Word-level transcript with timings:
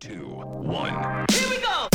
two, 0.00 0.26
one. 0.26 1.26
Here 1.32 1.48
we 1.50 1.58
go! 1.58 1.88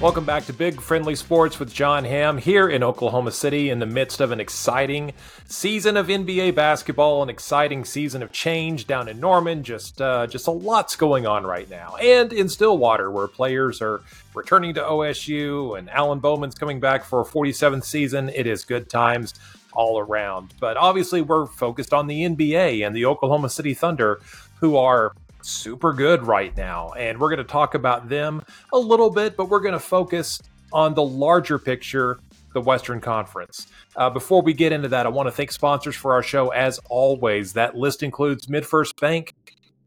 Welcome 0.00 0.24
back 0.24 0.44
to 0.44 0.52
Big 0.52 0.80
Friendly 0.80 1.16
Sports 1.16 1.58
with 1.58 1.72
John 1.72 2.04
Hamm 2.04 2.38
here 2.38 2.68
in 2.68 2.84
Oklahoma 2.84 3.32
City 3.32 3.70
in 3.70 3.78
the 3.78 3.86
midst 3.86 4.20
of 4.20 4.30
an 4.30 4.40
exciting 4.40 5.14
season 5.46 5.96
of 5.96 6.08
NBA 6.08 6.54
basketball, 6.54 7.22
an 7.22 7.30
exciting 7.30 7.84
season 7.84 8.22
of 8.22 8.30
change 8.30 8.86
down 8.86 9.08
in 9.08 9.18
Norman. 9.18 9.64
Just, 9.64 10.00
uh, 10.00 10.26
just 10.28 10.46
a 10.46 10.52
lot's 10.52 10.94
going 10.94 11.26
on 11.26 11.44
right 11.44 11.68
now, 11.68 11.96
and 11.96 12.32
in 12.32 12.48
Stillwater, 12.48 13.10
where 13.10 13.26
players 13.26 13.82
are 13.82 14.02
returning 14.34 14.74
to 14.74 14.82
OSU 14.82 15.76
and 15.76 15.90
Alan 15.90 16.20
Bowman's 16.20 16.54
coming 16.54 16.78
back 16.78 17.02
for 17.02 17.22
a 17.22 17.24
47th 17.24 17.84
season. 17.84 18.28
It 18.28 18.46
is 18.46 18.64
good 18.64 18.88
times 18.88 19.34
all 19.76 19.98
around. 19.98 20.54
But 20.58 20.76
obviously, 20.76 21.20
we're 21.20 21.46
focused 21.46 21.92
on 21.92 22.06
the 22.06 22.22
NBA 22.22 22.84
and 22.84 22.96
the 22.96 23.04
Oklahoma 23.04 23.50
City 23.50 23.74
Thunder, 23.74 24.20
who 24.66 24.76
are 24.76 25.14
super 25.42 25.92
good 25.92 26.26
right 26.26 26.56
now. 26.56 26.90
And 26.90 27.20
we're 27.20 27.28
going 27.28 27.38
to 27.38 27.44
talk 27.44 27.74
about 27.74 28.08
them 28.08 28.42
a 28.72 28.78
little 28.78 29.10
bit, 29.10 29.36
but 29.36 29.48
we're 29.48 29.60
going 29.60 29.74
to 29.74 29.78
focus 29.78 30.40
on 30.72 30.94
the 30.94 31.04
larger 31.04 31.56
picture, 31.56 32.18
the 32.52 32.60
Western 32.60 33.00
Conference. 33.00 33.68
Uh, 33.94 34.10
before 34.10 34.42
we 34.42 34.52
get 34.52 34.72
into 34.72 34.88
that, 34.88 35.06
I 35.06 35.08
want 35.08 35.28
to 35.28 35.30
thank 35.30 35.52
sponsors 35.52 35.94
for 35.94 36.14
our 36.14 36.22
show 36.22 36.48
as 36.48 36.80
always. 36.90 37.52
That 37.52 37.76
list 37.76 38.02
includes 38.02 38.46
MidFirst 38.46 39.00
Bank, 39.00 39.36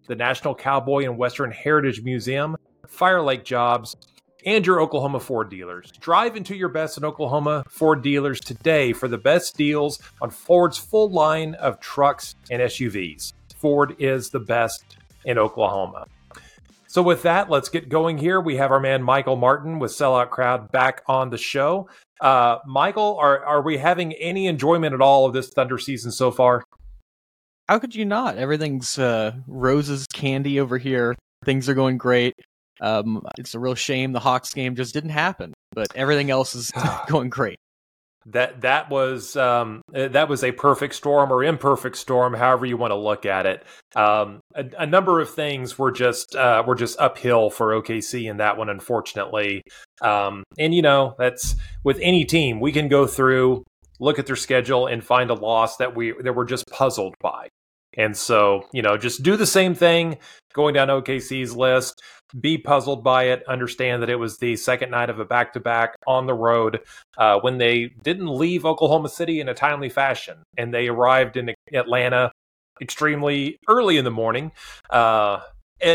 the 0.08 0.16
National 0.16 0.56
Cowboy 0.56 1.04
and 1.04 1.18
Western 1.18 1.52
Heritage 1.52 2.02
Museum, 2.02 2.56
Fire 2.88 3.22
Lake 3.22 3.44
Jobs, 3.44 3.98
and 4.46 4.66
your 4.66 4.80
Oklahoma 4.80 5.20
Ford 5.20 5.50
dealers. 5.50 5.92
Drive 6.00 6.38
into 6.38 6.56
your 6.56 6.70
best 6.70 6.98
in 6.98 7.04
Oklahoma 7.04 7.66
Ford 7.68 8.02
dealers 8.02 8.40
today 8.40 8.94
for 8.94 9.10
the 9.10 9.18
best 9.18 9.58
deals 9.58 10.00
on 10.22 10.30
Ford's 10.30 10.78
full 10.78 11.10
line 11.12 11.56
of 11.56 11.82
trucks 11.82 12.36
and 12.50 12.62
SUVs. 12.62 13.34
Ford 13.60 13.96
is 14.00 14.30
the 14.30 14.40
best 14.40 14.84
in 15.26 15.38
Oklahoma. 15.38 16.06
So, 16.88 17.04
with 17.04 17.22
that, 17.22 17.50
let's 17.50 17.70
get 17.70 17.88
going 17.88 18.18
here. 18.18 18.42
We 18.42 18.58
have 18.58 18.72
our 18.72 18.80
man 18.80 19.04
Michael 19.04 19.36
Martin 19.36 19.78
with 19.78 19.92
Sellout 19.92 20.32
Crowd 20.32 20.72
back 20.72 21.04
on 21.08 21.30
the 21.30 21.38
show. 21.38 21.88
Uh, 22.20 22.58
Michael, 22.66 23.18
are, 23.22 23.46
are 23.46 23.62
we 23.62 23.78
having 23.78 24.14
any 24.14 24.48
enjoyment 24.48 24.94
at 24.94 25.02
all 25.02 25.26
of 25.26 25.34
this 25.34 25.50
Thunder 25.50 25.78
season 25.78 26.12
so 26.12 26.32
far? 26.32 26.64
How 27.68 27.78
could 27.78 27.94
you 27.94 28.06
not? 28.06 28.38
Everything's 28.40 28.98
uh, 28.98 29.34
roses, 29.46 30.08
candy 30.12 30.60
over 30.60 30.80
here. 30.80 31.16
Things 31.46 31.70
are 31.70 31.76
going 31.76 32.00
great. 32.00 32.34
Um, 32.82 33.22
it's 33.38 33.54
a 33.54 33.60
real 33.60 33.76
shame 33.76 34.12
the 34.12 34.20
Hawks 34.20 34.54
game 34.54 34.76
just 34.76 34.94
didn't 34.94 35.12
happen, 35.12 35.54
but 35.74 35.88
everything 35.96 36.32
else 36.32 36.56
is 36.56 36.72
going 37.08 37.30
great. 37.30 37.60
That 38.32 38.62
that 38.62 38.90
was 38.90 39.36
um, 39.36 39.82
uh, 39.94 40.10
that 40.10 40.30
was 40.30 40.44
a 40.44 40.52
perfect 40.52 40.96
storm 40.96 41.32
or 41.32 41.44
imperfect 41.44 41.98
storm, 41.98 42.34
however 42.34 42.66
you 42.66 42.78
want 42.78 42.92
to 42.92 42.96
look 42.96 43.26
at 43.26 43.46
it. 43.46 43.64
Um, 43.96 44.40
a, 44.54 44.66
a, 44.80 44.86
number 44.86 45.20
of 45.20 45.30
things 45.34 45.80
were 45.80 45.92
just 45.92 46.36
uh, 46.36 46.64
were 46.66 46.76
just 46.76 47.00
uphill 47.00 47.50
for 47.50 47.82
OKC 47.82 48.30
in 48.30 48.38
that 48.38 48.58
one, 48.58 48.70
unfortunately. 48.70 49.64
Um, 50.02 50.44
and 50.58 50.74
you 50.74 50.82
know 50.82 51.16
that's 51.18 51.56
with 51.84 51.98
any 52.02 52.26
team, 52.26 52.60
we 52.60 52.72
can 52.72 52.88
go 52.88 53.08
through, 53.08 53.64
look 54.00 54.20
at 54.20 54.28
their 54.28 54.36
schedule, 54.36 54.88
and 54.88 55.04
find 55.04 55.30
a 55.30 55.34
loss 55.34 55.78
that 55.78 55.96
we 55.96 56.14
that 56.22 56.36
we're 56.36 56.46
just 56.46 56.68
puzzled 56.68 57.16
by. 57.22 57.50
And 58.00 58.16
so, 58.16 58.66
you 58.72 58.82
know, 58.82 58.98
just 58.98 59.24
do 59.24 59.36
the 59.36 59.46
same 59.46 59.76
thing 59.76 60.18
going 60.54 60.74
down 60.74 60.88
OKC's 60.88 61.54
list, 61.54 62.02
be 62.40 62.58
puzzled 62.58 63.04
by 63.04 63.24
it, 63.26 63.44
understand 63.46 64.02
that 64.02 64.10
it 64.10 64.16
was 64.16 64.38
the 64.38 64.56
second 64.56 64.90
night 64.90 65.10
of 65.10 65.20
a 65.20 65.26
back 65.26 65.52
to 65.54 65.60
back 65.60 65.96
on 66.08 66.26
the 66.26 66.34
road 66.34 66.80
uh, 67.18 67.40
when 67.42 67.58
they 67.58 67.92
didn't 68.02 68.28
leave 68.28 68.66
Oklahoma 68.66 69.10
City 69.10 69.42
in 69.42 69.50
a 69.50 69.54
timely 69.54 69.90
fashion. 69.90 70.38
And 70.58 70.74
they 70.74 70.88
arrived 70.88 71.36
in 71.36 71.54
Atlanta 71.74 72.32
extremely 72.82 73.58
early 73.68 73.98
in 73.98 74.06
the 74.06 74.12
morning. 74.12 74.54
Uh, 74.90 75.42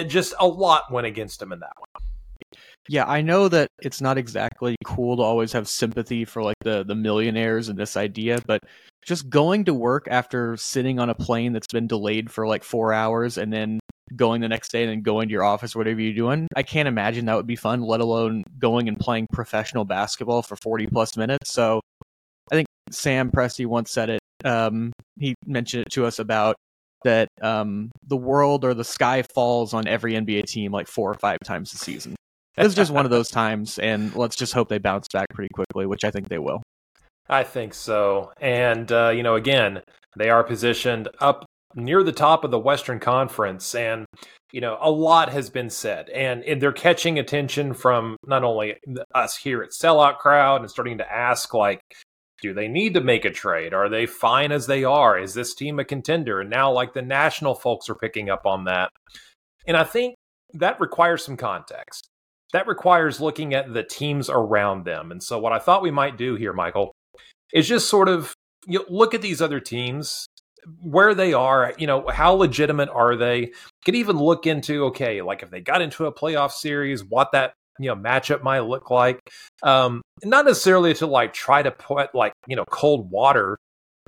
just 0.06 0.34
a 0.38 0.46
lot 0.46 0.92
went 0.92 1.06
against 1.06 1.40
them 1.40 1.52
in 1.52 1.60
that 1.60 1.72
one. 1.78 1.93
Yeah, 2.88 3.06
I 3.06 3.22
know 3.22 3.48
that 3.48 3.68
it's 3.82 4.00
not 4.02 4.18
exactly 4.18 4.76
cool 4.84 5.16
to 5.16 5.22
always 5.22 5.52
have 5.52 5.68
sympathy 5.68 6.24
for 6.24 6.42
like 6.42 6.56
the 6.60 6.84
the 6.84 6.94
millionaires 6.94 7.68
and 7.68 7.78
this 7.78 7.96
idea, 7.96 8.42
but 8.46 8.60
just 9.06 9.30
going 9.30 9.64
to 9.64 9.74
work 9.74 10.06
after 10.10 10.56
sitting 10.56 10.98
on 10.98 11.08
a 11.08 11.14
plane 11.14 11.52
that's 11.52 11.72
been 11.72 11.86
delayed 11.86 12.30
for 12.30 12.46
like 12.46 12.62
4 12.64 12.92
hours 12.92 13.38
and 13.38 13.52
then 13.52 13.80
going 14.16 14.42
the 14.42 14.48
next 14.48 14.70
day 14.70 14.82
and 14.82 14.90
then 14.90 15.02
going 15.02 15.28
to 15.28 15.32
your 15.32 15.44
office 15.44 15.74
whatever 15.74 16.00
you're 16.00 16.14
doing, 16.14 16.46
I 16.56 16.62
can't 16.62 16.88
imagine 16.88 17.24
that 17.26 17.36
would 17.36 17.46
be 17.46 17.56
fun, 17.56 17.80
let 17.82 18.00
alone 18.00 18.44
going 18.58 18.88
and 18.88 18.98
playing 18.98 19.28
professional 19.32 19.84
basketball 19.84 20.42
for 20.42 20.56
40 20.56 20.86
plus 20.88 21.16
minutes. 21.16 21.52
So 21.52 21.80
I 22.52 22.54
think 22.54 22.66
Sam 22.90 23.30
Presti 23.30 23.66
once 23.66 23.90
said 23.90 24.10
it. 24.10 24.20
Um, 24.44 24.92
he 25.18 25.34
mentioned 25.46 25.84
it 25.86 25.92
to 25.92 26.04
us 26.04 26.18
about 26.18 26.56
that 27.04 27.28
um, 27.40 27.90
the 28.06 28.16
world 28.16 28.64
or 28.64 28.74
the 28.74 28.84
sky 28.84 29.22
falls 29.34 29.72
on 29.72 29.86
every 29.86 30.14
NBA 30.14 30.44
team 30.44 30.70
like 30.72 30.86
four 30.86 31.10
or 31.10 31.14
five 31.14 31.38
times 31.44 31.72
a 31.72 31.76
season 31.76 32.14
it's 32.56 32.74
just 32.74 32.90
one 32.90 33.04
of 33.04 33.10
those 33.10 33.30
times, 33.30 33.78
and 33.78 34.14
let's 34.14 34.36
just 34.36 34.52
hope 34.52 34.68
they 34.68 34.78
bounce 34.78 35.08
back 35.12 35.28
pretty 35.34 35.50
quickly, 35.52 35.86
which 35.86 36.04
I 36.04 36.10
think 36.10 36.28
they 36.28 36.38
will. 36.38 36.62
I 37.28 37.42
think 37.42 37.74
so. 37.74 38.32
And, 38.40 38.90
uh, 38.92 39.10
you 39.14 39.22
know, 39.22 39.34
again, 39.34 39.82
they 40.16 40.30
are 40.30 40.44
positioned 40.44 41.08
up 41.20 41.46
near 41.74 42.02
the 42.02 42.12
top 42.12 42.44
of 42.44 42.50
the 42.50 42.58
Western 42.58 43.00
Conference. 43.00 43.74
And, 43.74 44.06
you 44.52 44.60
know, 44.60 44.78
a 44.80 44.90
lot 44.90 45.30
has 45.30 45.50
been 45.50 45.70
said. 45.70 46.10
And, 46.10 46.44
and 46.44 46.60
they're 46.60 46.72
catching 46.72 47.18
attention 47.18 47.74
from 47.74 48.16
not 48.26 48.44
only 48.44 48.76
us 49.14 49.36
here 49.36 49.62
at 49.62 49.70
Sellout 49.70 50.18
Crowd 50.18 50.60
and 50.60 50.70
starting 50.70 50.98
to 50.98 51.12
ask, 51.12 51.54
like, 51.54 51.80
do 52.42 52.52
they 52.52 52.68
need 52.68 52.94
to 52.94 53.00
make 53.00 53.24
a 53.24 53.30
trade? 53.30 53.72
Are 53.72 53.88
they 53.88 54.06
fine 54.06 54.52
as 54.52 54.66
they 54.66 54.84
are? 54.84 55.18
Is 55.18 55.34
this 55.34 55.54
team 55.54 55.78
a 55.78 55.84
contender? 55.84 56.40
And 56.40 56.50
now, 56.50 56.70
like, 56.70 56.92
the 56.92 57.02
national 57.02 57.54
folks 57.54 57.88
are 57.88 57.94
picking 57.94 58.28
up 58.28 58.44
on 58.44 58.64
that. 58.64 58.90
And 59.66 59.76
I 59.76 59.84
think 59.84 60.14
that 60.52 60.78
requires 60.78 61.24
some 61.24 61.38
context 61.38 62.06
that 62.54 62.68
requires 62.68 63.20
looking 63.20 63.52
at 63.52 63.74
the 63.74 63.82
teams 63.82 64.30
around 64.30 64.84
them. 64.84 65.10
And 65.10 65.20
so, 65.20 65.40
what 65.40 65.52
I 65.52 65.58
thought 65.58 65.82
we 65.82 65.90
might 65.90 66.16
do 66.16 66.36
here, 66.36 66.52
Michael, 66.52 66.92
is 67.52 67.66
just 67.66 67.88
sort 67.88 68.08
of 68.08 68.32
you 68.66 68.78
know, 68.78 68.84
look 68.88 69.12
at 69.12 69.22
these 69.22 69.42
other 69.42 69.58
teams, 69.58 70.26
where 70.80 71.14
they 71.14 71.32
are, 71.32 71.74
you 71.78 71.88
know, 71.88 72.06
how 72.08 72.32
legitimate 72.32 72.88
are 72.90 73.16
they? 73.16 73.40
You 73.40 73.52
could 73.84 73.96
even 73.96 74.16
look 74.16 74.46
into, 74.46 74.84
okay, 74.86 75.20
like 75.20 75.42
if 75.42 75.50
they 75.50 75.60
got 75.60 75.82
into 75.82 76.06
a 76.06 76.12
playoff 76.12 76.52
series, 76.52 77.04
what 77.04 77.32
that 77.32 77.54
you 77.80 77.88
know 77.88 77.96
matchup 77.96 78.42
might 78.42 78.60
look 78.60 78.88
like. 78.88 79.18
Um, 79.64 80.02
not 80.22 80.44
necessarily 80.44 80.94
to 80.94 81.08
like 81.08 81.32
try 81.32 81.60
to 81.60 81.72
put 81.72 82.14
like 82.14 82.32
you 82.46 82.54
know 82.54 82.64
cold 82.70 83.10
water 83.10 83.58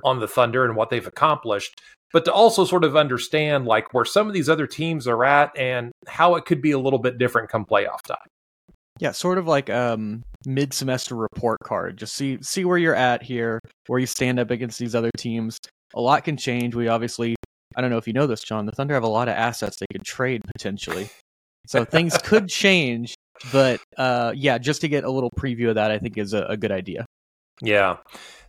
on 0.05 0.21
the 0.21 0.27
Thunder 0.27 0.63
and 0.63 0.77
what 0.77 0.89
they've 0.89 1.05
accomplished, 1.05 1.81
but 2.13 2.23
to 2.25 2.33
also 2.33 2.63
sort 2.63 2.85
of 2.85 2.95
understand 2.95 3.65
like 3.65 3.93
where 3.93 4.05
some 4.05 4.27
of 4.27 4.33
these 4.33 4.47
other 4.47 4.67
teams 4.67 5.05
are 5.05 5.25
at 5.25 5.51
and 5.57 5.91
how 6.07 6.35
it 6.35 6.45
could 6.45 6.61
be 6.61 6.71
a 6.71 6.79
little 6.79 6.99
bit 6.99 7.17
different 7.17 7.49
come 7.49 7.65
playoff 7.65 8.01
time. 8.03 8.17
Yeah, 8.99 9.11
sort 9.11 9.37
of 9.37 9.47
like 9.47 9.69
um 9.69 10.23
mid-semester 10.45 11.15
report 11.15 11.59
card. 11.63 11.97
Just 11.97 12.15
see 12.15 12.37
see 12.41 12.65
where 12.65 12.77
you're 12.77 12.95
at 12.95 13.23
here, 13.23 13.59
where 13.87 13.99
you 13.99 14.05
stand 14.05 14.39
up 14.39 14.51
against 14.51 14.79
these 14.79 14.95
other 14.95 15.11
teams. 15.17 15.57
A 15.95 16.01
lot 16.01 16.23
can 16.23 16.37
change. 16.37 16.75
We 16.75 16.87
obviously 16.87 17.35
I 17.75 17.81
don't 17.81 17.91
know 17.91 17.97
if 17.97 18.07
you 18.07 18.13
know 18.13 18.27
this, 18.27 18.43
John, 18.43 18.65
The 18.65 18.71
Thunder 18.71 18.93
have 18.93 19.03
a 19.03 19.07
lot 19.07 19.27
of 19.27 19.35
assets 19.35 19.77
they 19.77 19.85
could 19.91 20.03
trade 20.03 20.41
potentially. 20.55 21.09
So 21.67 21.85
things 21.85 22.17
could 22.23 22.47
change, 22.47 23.15
but 23.51 23.79
uh 23.97 24.33
yeah, 24.35 24.57
just 24.57 24.81
to 24.81 24.87
get 24.87 25.03
a 25.03 25.11
little 25.11 25.31
preview 25.31 25.69
of 25.69 25.75
that 25.75 25.91
I 25.91 25.99
think 25.99 26.17
is 26.17 26.33
a, 26.33 26.43
a 26.43 26.57
good 26.57 26.71
idea. 26.71 27.05
Yeah. 27.61 27.97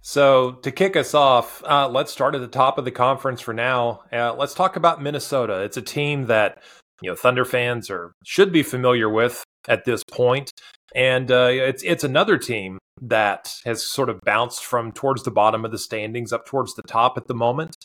So 0.01 0.53
to 0.63 0.71
kick 0.71 0.97
us 0.97 1.15
off, 1.15 1.63
uh, 1.65 1.89
let's 1.89 2.13
start 2.13 2.35
at 2.35 2.41
the 2.41 2.47
top 2.49 2.79
of 2.79 2.85
the 2.85 2.91
conference 2.91 3.41
for 3.41 3.53
now. 3.53 4.03
Uh, 4.13 4.35
let's 4.35 4.55
talk 4.55 4.77
about 4.77 5.03
Minnesota. 5.03 5.63
It's 5.63 5.77
a 5.77 5.83
team 5.83 6.27
that 6.27 6.63
you 7.03 7.11
know 7.11 7.17
Thunder 7.17 7.45
fans 7.45 7.91
are 7.91 8.13
should 8.25 8.53
be 8.53 8.63
familiar 8.63 9.09
with 9.09 9.45
at 9.69 9.85
this 9.85 10.03
point. 10.11 10.53
And 10.95 11.31
uh, 11.31 11.51
it's 11.51 11.83
it's 11.83 12.05
another 12.05 12.39
team 12.39 12.79
that 13.03 13.55
has 13.65 13.85
sort 13.85 14.09
of 14.09 14.21
bounced 14.23 14.65
from 14.65 14.91
towards 14.93 15.23
the 15.23 15.31
bottom 15.31 15.65
of 15.65 15.71
the 15.71 15.79
standings 15.79 16.33
up 16.33 16.47
towards 16.47 16.75
the 16.75 16.83
top 16.83 17.17
at 17.17 17.29
the 17.29 17.35
moment. 17.35 17.77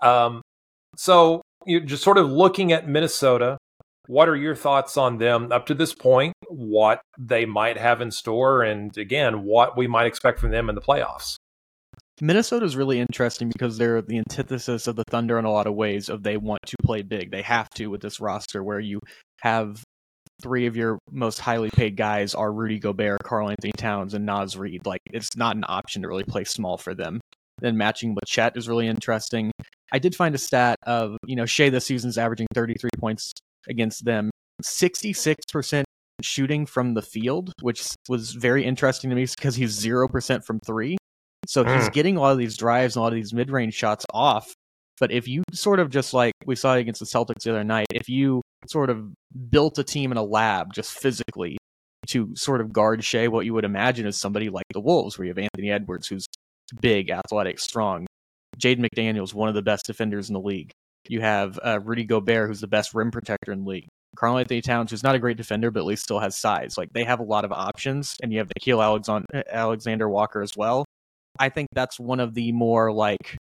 Um, 0.00 0.40
so 0.96 1.42
you're 1.66 1.80
just 1.80 2.02
sort 2.02 2.18
of 2.18 2.30
looking 2.30 2.72
at 2.72 2.88
Minnesota. 2.88 3.58
What 4.06 4.28
are 4.28 4.36
your 4.36 4.56
thoughts 4.56 4.96
on 4.96 5.18
them 5.18 5.52
up 5.52 5.66
to 5.66 5.74
this 5.74 5.94
point? 5.94 6.34
What 6.48 7.00
they 7.18 7.44
might 7.46 7.78
have 7.78 8.00
in 8.00 8.10
store, 8.10 8.62
and 8.62 8.96
again, 8.98 9.44
what 9.44 9.76
we 9.76 9.86
might 9.86 10.06
expect 10.06 10.40
from 10.40 10.50
them 10.50 10.68
in 10.68 10.74
the 10.74 10.80
playoffs. 10.80 11.36
Minnesota 12.20 12.64
is 12.64 12.76
really 12.76 13.00
interesting 13.00 13.48
because 13.48 13.78
they're 13.78 14.02
the 14.02 14.18
antithesis 14.18 14.86
of 14.86 14.96
the 14.96 15.04
Thunder 15.10 15.38
in 15.38 15.44
a 15.44 15.50
lot 15.50 15.66
of 15.66 15.74
ways. 15.74 16.08
Of 16.08 16.22
they 16.22 16.36
want 16.36 16.60
to 16.66 16.76
play 16.84 17.02
big, 17.02 17.30
they 17.30 17.42
have 17.42 17.70
to 17.70 17.88
with 17.88 18.00
this 18.00 18.20
roster 18.20 18.62
where 18.62 18.80
you 18.80 19.00
have 19.40 19.82
three 20.40 20.66
of 20.66 20.76
your 20.76 20.98
most 21.10 21.38
highly 21.38 21.70
paid 21.70 21.96
guys 21.96 22.34
are 22.34 22.52
Rudy 22.52 22.78
Gobert, 22.78 23.22
Karl-Anthony 23.22 23.72
Towns, 23.76 24.14
and 24.14 24.26
Naz 24.26 24.56
Reid. 24.56 24.86
Like 24.86 25.00
it's 25.06 25.36
not 25.36 25.56
an 25.56 25.64
option 25.68 26.02
to 26.02 26.08
really 26.08 26.24
play 26.24 26.44
small 26.44 26.78
for 26.78 26.94
them. 26.94 27.20
Then 27.60 27.76
matching 27.76 28.14
with 28.14 28.24
Chet 28.26 28.56
is 28.56 28.68
really 28.68 28.88
interesting. 28.88 29.52
I 29.92 29.98
did 29.98 30.14
find 30.14 30.34
a 30.34 30.38
stat 30.38 30.76
of, 30.84 31.16
you 31.26 31.36
know, 31.36 31.46
Shai 31.46 31.68
this 31.68 31.86
season's 31.86 32.18
averaging 32.18 32.46
33 32.54 32.90
points 32.98 33.34
against 33.68 34.04
them, 34.04 34.30
66% 34.62 35.84
shooting 36.22 36.66
from 36.66 36.94
the 36.94 37.02
field, 37.02 37.52
which 37.60 37.86
was 38.08 38.32
very 38.32 38.64
interesting 38.64 39.10
to 39.10 39.16
me 39.16 39.26
because 39.26 39.54
he's 39.54 39.78
0% 39.78 40.44
from 40.44 40.60
three. 40.60 40.96
So 41.46 41.64
he's 41.64 41.88
mm. 41.88 41.92
getting 41.92 42.16
a 42.16 42.20
lot 42.20 42.32
of 42.32 42.38
these 42.38 42.56
drives 42.56 42.96
and 42.96 43.00
a 43.00 43.02
lot 43.02 43.12
of 43.12 43.16
these 43.16 43.34
mid 43.34 43.50
range 43.50 43.74
shots 43.74 44.06
off. 44.12 44.52
But 45.02 45.10
if 45.10 45.26
you 45.26 45.42
sort 45.52 45.80
of 45.80 45.90
just 45.90 46.14
like 46.14 46.32
we 46.46 46.54
saw 46.54 46.74
against 46.74 47.00
the 47.00 47.06
Celtics 47.06 47.42
the 47.42 47.50
other 47.50 47.64
night, 47.64 47.88
if 47.90 48.08
you 48.08 48.40
sort 48.68 48.88
of 48.88 49.04
built 49.50 49.76
a 49.80 49.82
team 49.82 50.12
in 50.12 50.16
a 50.16 50.22
lab 50.22 50.72
just 50.72 50.92
physically 50.92 51.58
to 52.06 52.30
sort 52.36 52.60
of 52.60 52.72
guard 52.72 53.02
Shai, 53.02 53.26
what 53.26 53.44
you 53.44 53.52
would 53.52 53.64
imagine 53.64 54.06
is 54.06 54.16
somebody 54.16 54.48
like 54.48 54.62
the 54.72 54.78
Wolves, 54.78 55.18
where 55.18 55.24
you 55.24 55.30
have 55.30 55.38
Anthony 55.38 55.72
Edwards, 55.72 56.06
who's 56.06 56.24
big, 56.80 57.10
athletic, 57.10 57.58
strong. 57.58 58.06
Jaden 58.60 58.86
McDaniels, 58.86 59.34
one 59.34 59.48
of 59.48 59.56
the 59.56 59.62
best 59.62 59.86
defenders 59.86 60.30
in 60.30 60.34
the 60.34 60.40
league. 60.40 60.70
You 61.08 61.20
have 61.20 61.58
uh, 61.64 61.80
Rudy 61.80 62.04
Gobert, 62.04 62.46
who's 62.46 62.60
the 62.60 62.68
best 62.68 62.94
rim 62.94 63.10
protector 63.10 63.50
in 63.50 63.64
the 63.64 63.68
league. 63.68 63.88
Karl 64.14 64.38
Anthony 64.38 64.60
Towns, 64.60 64.92
who's 64.92 65.02
not 65.02 65.16
a 65.16 65.18
great 65.18 65.36
defender, 65.36 65.72
but 65.72 65.80
at 65.80 65.86
least 65.86 66.04
still 66.04 66.20
has 66.20 66.38
size. 66.38 66.78
Like 66.78 66.92
they 66.92 67.02
have 67.02 67.18
a 67.18 67.24
lot 67.24 67.44
of 67.44 67.50
options, 67.50 68.14
and 68.22 68.32
you 68.32 68.38
have 68.38 68.52
Alexander, 68.68 69.42
Alexander 69.50 70.08
Walker 70.08 70.42
as 70.42 70.56
well. 70.56 70.84
I 71.40 71.48
think 71.48 71.70
that's 71.72 71.98
one 71.98 72.20
of 72.20 72.34
the 72.34 72.52
more 72.52 72.92
like 72.92 73.36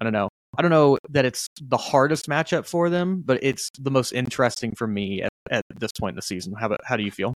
I 0.00 0.04
don't 0.04 0.12
know. 0.12 0.28
I 0.58 0.62
don't 0.62 0.70
know 0.70 0.98
that 1.08 1.24
it's 1.24 1.48
the 1.60 1.76
hardest 1.76 2.28
matchup 2.28 2.66
for 2.66 2.90
them, 2.90 3.22
but 3.24 3.38
it's 3.42 3.70
the 3.78 3.90
most 3.90 4.12
interesting 4.12 4.74
for 4.76 4.86
me 4.86 5.22
at, 5.22 5.30
at 5.50 5.64
this 5.78 5.92
point 5.98 6.14
in 6.14 6.16
the 6.16 6.22
season. 6.22 6.54
How 6.58 6.66
about 6.66 6.80
how 6.84 6.96
do 6.96 7.02
you 7.02 7.10
feel? 7.10 7.34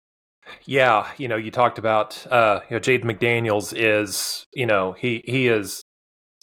Yeah, 0.65 1.07
you 1.17 1.27
know, 1.27 1.35
you 1.35 1.51
talked 1.51 1.77
about 1.77 2.25
uh, 2.31 2.61
you 2.69 2.75
know, 2.75 2.79
Jaden 2.79 3.05
McDaniels 3.05 3.73
is, 3.75 4.45
you 4.53 4.65
know, 4.65 4.93
he 4.93 5.23
he 5.25 5.47
is 5.47 5.83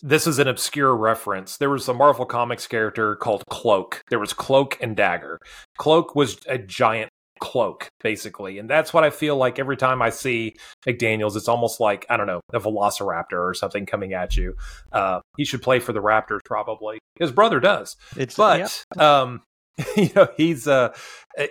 this 0.02 0.26
is 0.26 0.38
an 0.38 0.48
obscure 0.48 0.96
reference. 0.96 1.56
There 1.56 1.70
was 1.70 1.88
a 1.88 1.94
Marvel 1.94 2.24
Comics 2.24 2.66
character 2.66 3.16
called 3.16 3.44
Cloak. 3.50 4.02
There 4.08 4.18
was 4.18 4.32
Cloak 4.32 4.78
and 4.80 4.96
Dagger. 4.96 5.38
Cloak 5.78 6.14
was 6.14 6.38
a 6.46 6.56
giant 6.58 7.10
cloak, 7.40 7.88
basically. 8.02 8.58
And 8.58 8.68
that's 8.68 8.92
what 8.92 9.04
I 9.04 9.10
feel 9.10 9.36
like 9.36 9.58
every 9.58 9.76
time 9.76 10.02
I 10.02 10.10
see 10.10 10.56
McDaniels. 10.86 11.36
It's 11.36 11.48
almost 11.48 11.80
like, 11.80 12.06
I 12.08 12.16
don't 12.16 12.26
know, 12.26 12.40
a 12.52 12.60
velociraptor 12.60 13.32
or 13.32 13.54
something 13.54 13.86
coming 13.86 14.12
at 14.12 14.36
you. 14.36 14.54
Uh, 14.92 15.20
he 15.36 15.44
should 15.44 15.62
play 15.62 15.80
for 15.80 15.92
the 15.92 16.00
Raptors, 16.00 16.40
probably. 16.44 16.98
His 17.18 17.32
brother 17.32 17.60
does. 17.60 17.96
It's, 18.16 18.36
but, 18.36 18.84
yeah. 18.96 19.22
um, 19.22 19.42
you 19.96 20.10
know 20.14 20.28
he's 20.36 20.66
a 20.66 20.92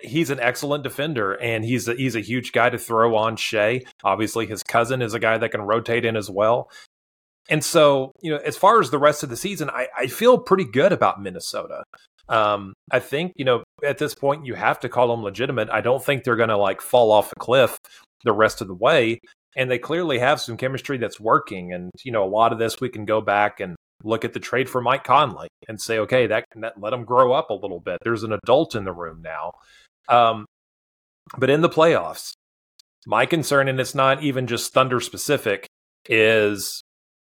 he's 0.03 0.29
an 0.29 0.39
excellent 0.39 0.83
defender 0.83 1.33
and 1.33 1.63
he's 1.63 1.87
a, 1.87 1.95
he's 1.95 2.15
a 2.15 2.19
huge 2.19 2.51
guy 2.51 2.69
to 2.69 2.77
throw 2.77 3.15
on 3.15 3.35
Shai. 3.35 3.81
Obviously, 4.03 4.45
his 4.45 4.61
cousin 4.61 5.01
is 5.01 5.13
a 5.13 5.19
guy 5.19 5.37
that 5.37 5.49
can 5.49 5.61
rotate 5.61 6.05
in 6.05 6.15
as 6.15 6.29
well. 6.29 6.69
And 7.49 7.63
so, 7.63 8.11
you 8.21 8.31
know, 8.31 8.37
as 8.37 8.55
far 8.55 8.79
as 8.79 8.91
the 8.91 8.99
rest 8.99 9.23
of 9.23 9.29
the 9.29 9.37
season, 9.37 9.69
I, 9.71 9.87
I 9.97 10.07
feel 10.07 10.37
pretty 10.37 10.65
good 10.65 10.93
about 10.93 11.21
Minnesota. 11.21 11.83
Um, 12.29 12.73
I 12.91 12.99
think, 12.99 13.33
you 13.35 13.43
know, 13.43 13.63
at 13.83 13.97
this 13.97 14.13
point, 14.13 14.45
you 14.45 14.53
have 14.53 14.79
to 14.81 14.89
call 14.89 15.07
them 15.09 15.23
legitimate. 15.23 15.69
I 15.69 15.81
don't 15.81 16.03
think 16.03 16.23
they're 16.23 16.35
going 16.35 16.49
to 16.49 16.57
like 16.57 16.79
fall 16.79 17.11
off 17.11 17.31
a 17.31 17.39
cliff 17.39 17.77
the 18.23 18.33
rest 18.33 18.61
of 18.61 18.67
the 18.67 18.75
way. 18.75 19.19
And 19.55 19.69
they 19.69 19.79
clearly 19.79 20.19
have 20.19 20.39
some 20.39 20.55
chemistry 20.55 20.99
that's 20.99 21.19
working. 21.19 21.73
And, 21.73 21.91
you 22.03 22.11
know, 22.11 22.23
a 22.23 22.29
lot 22.29 22.53
of 22.53 22.59
this 22.59 22.79
we 22.79 22.89
can 22.89 23.05
go 23.05 23.19
back 23.19 23.59
and 23.59 23.75
look 24.03 24.23
at 24.23 24.33
the 24.33 24.39
trade 24.39 24.69
for 24.69 24.79
Mike 24.79 25.03
Conley 25.03 25.49
and 25.67 25.81
say, 25.81 25.97
okay, 25.99 26.27
that, 26.27 26.45
that 26.55 26.79
let 26.79 26.93
him 26.93 27.03
grow 27.03 27.33
up 27.33 27.49
a 27.49 27.55
little 27.55 27.79
bit. 27.79 27.97
There's 28.03 28.23
an 28.23 28.31
adult 28.31 28.75
in 28.75 28.85
the 28.85 28.93
room 28.93 29.21
now. 29.23 29.53
Um, 30.07 30.45
but 31.37 31.49
in 31.49 31.61
the 31.61 31.69
playoffs, 31.69 32.33
my 33.05 33.25
concern, 33.25 33.67
and 33.67 33.79
it's 33.79 33.95
not 33.95 34.23
even 34.23 34.45
just 34.45 34.71
Thunder 34.71 34.99
specific, 34.99 35.67
is 36.07 36.81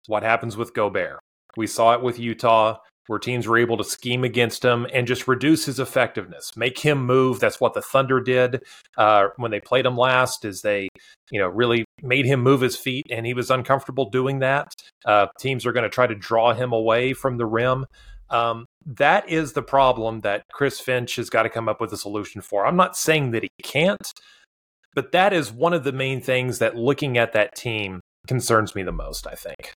what 0.06 0.22
happens 0.22 0.56
with 0.56 0.74
Gobert. 0.74 1.18
We 1.56 1.66
saw 1.66 1.94
it 1.94 2.02
with 2.02 2.18
Utah 2.18 2.78
where 3.12 3.18
teams 3.18 3.46
were 3.46 3.58
able 3.58 3.76
to 3.76 3.84
scheme 3.84 4.24
against 4.24 4.64
him 4.64 4.86
and 4.90 5.06
just 5.06 5.28
reduce 5.28 5.66
his 5.66 5.78
effectiveness, 5.78 6.56
make 6.56 6.78
him 6.78 7.04
move. 7.04 7.40
That's 7.40 7.60
what 7.60 7.74
the 7.74 7.82
Thunder 7.82 8.20
did 8.20 8.64
uh, 8.96 9.28
when 9.36 9.50
they 9.50 9.60
played 9.60 9.84
him 9.84 9.98
last. 9.98 10.46
Is 10.46 10.62
they, 10.62 10.88
you 11.30 11.38
know, 11.38 11.48
really 11.48 11.84
made 12.00 12.24
him 12.24 12.40
move 12.40 12.62
his 12.62 12.74
feet, 12.74 13.06
and 13.10 13.26
he 13.26 13.34
was 13.34 13.50
uncomfortable 13.50 14.08
doing 14.08 14.38
that. 14.38 14.74
Uh, 15.04 15.26
teams 15.38 15.66
are 15.66 15.72
going 15.72 15.84
to 15.84 15.90
try 15.90 16.06
to 16.06 16.14
draw 16.14 16.54
him 16.54 16.72
away 16.72 17.12
from 17.12 17.36
the 17.36 17.44
rim. 17.44 17.84
Um, 18.30 18.64
that 18.86 19.28
is 19.28 19.52
the 19.52 19.62
problem 19.62 20.20
that 20.20 20.44
Chris 20.50 20.80
Finch 20.80 21.16
has 21.16 21.28
got 21.28 21.42
to 21.42 21.50
come 21.50 21.68
up 21.68 21.82
with 21.82 21.92
a 21.92 21.98
solution 21.98 22.40
for. 22.40 22.64
I'm 22.64 22.76
not 22.76 22.96
saying 22.96 23.32
that 23.32 23.42
he 23.42 23.50
can't, 23.62 24.10
but 24.94 25.12
that 25.12 25.34
is 25.34 25.52
one 25.52 25.74
of 25.74 25.84
the 25.84 25.92
main 25.92 26.22
things 26.22 26.60
that 26.60 26.76
looking 26.76 27.18
at 27.18 27.34
that 27.34 27.54
team 27.54 28.00
concerns 28.26 28.74
me 28.74 28.82
the 28.82 28.90
most. 28.90 29.26
I 29.26 29.34
think. 29.34 29.74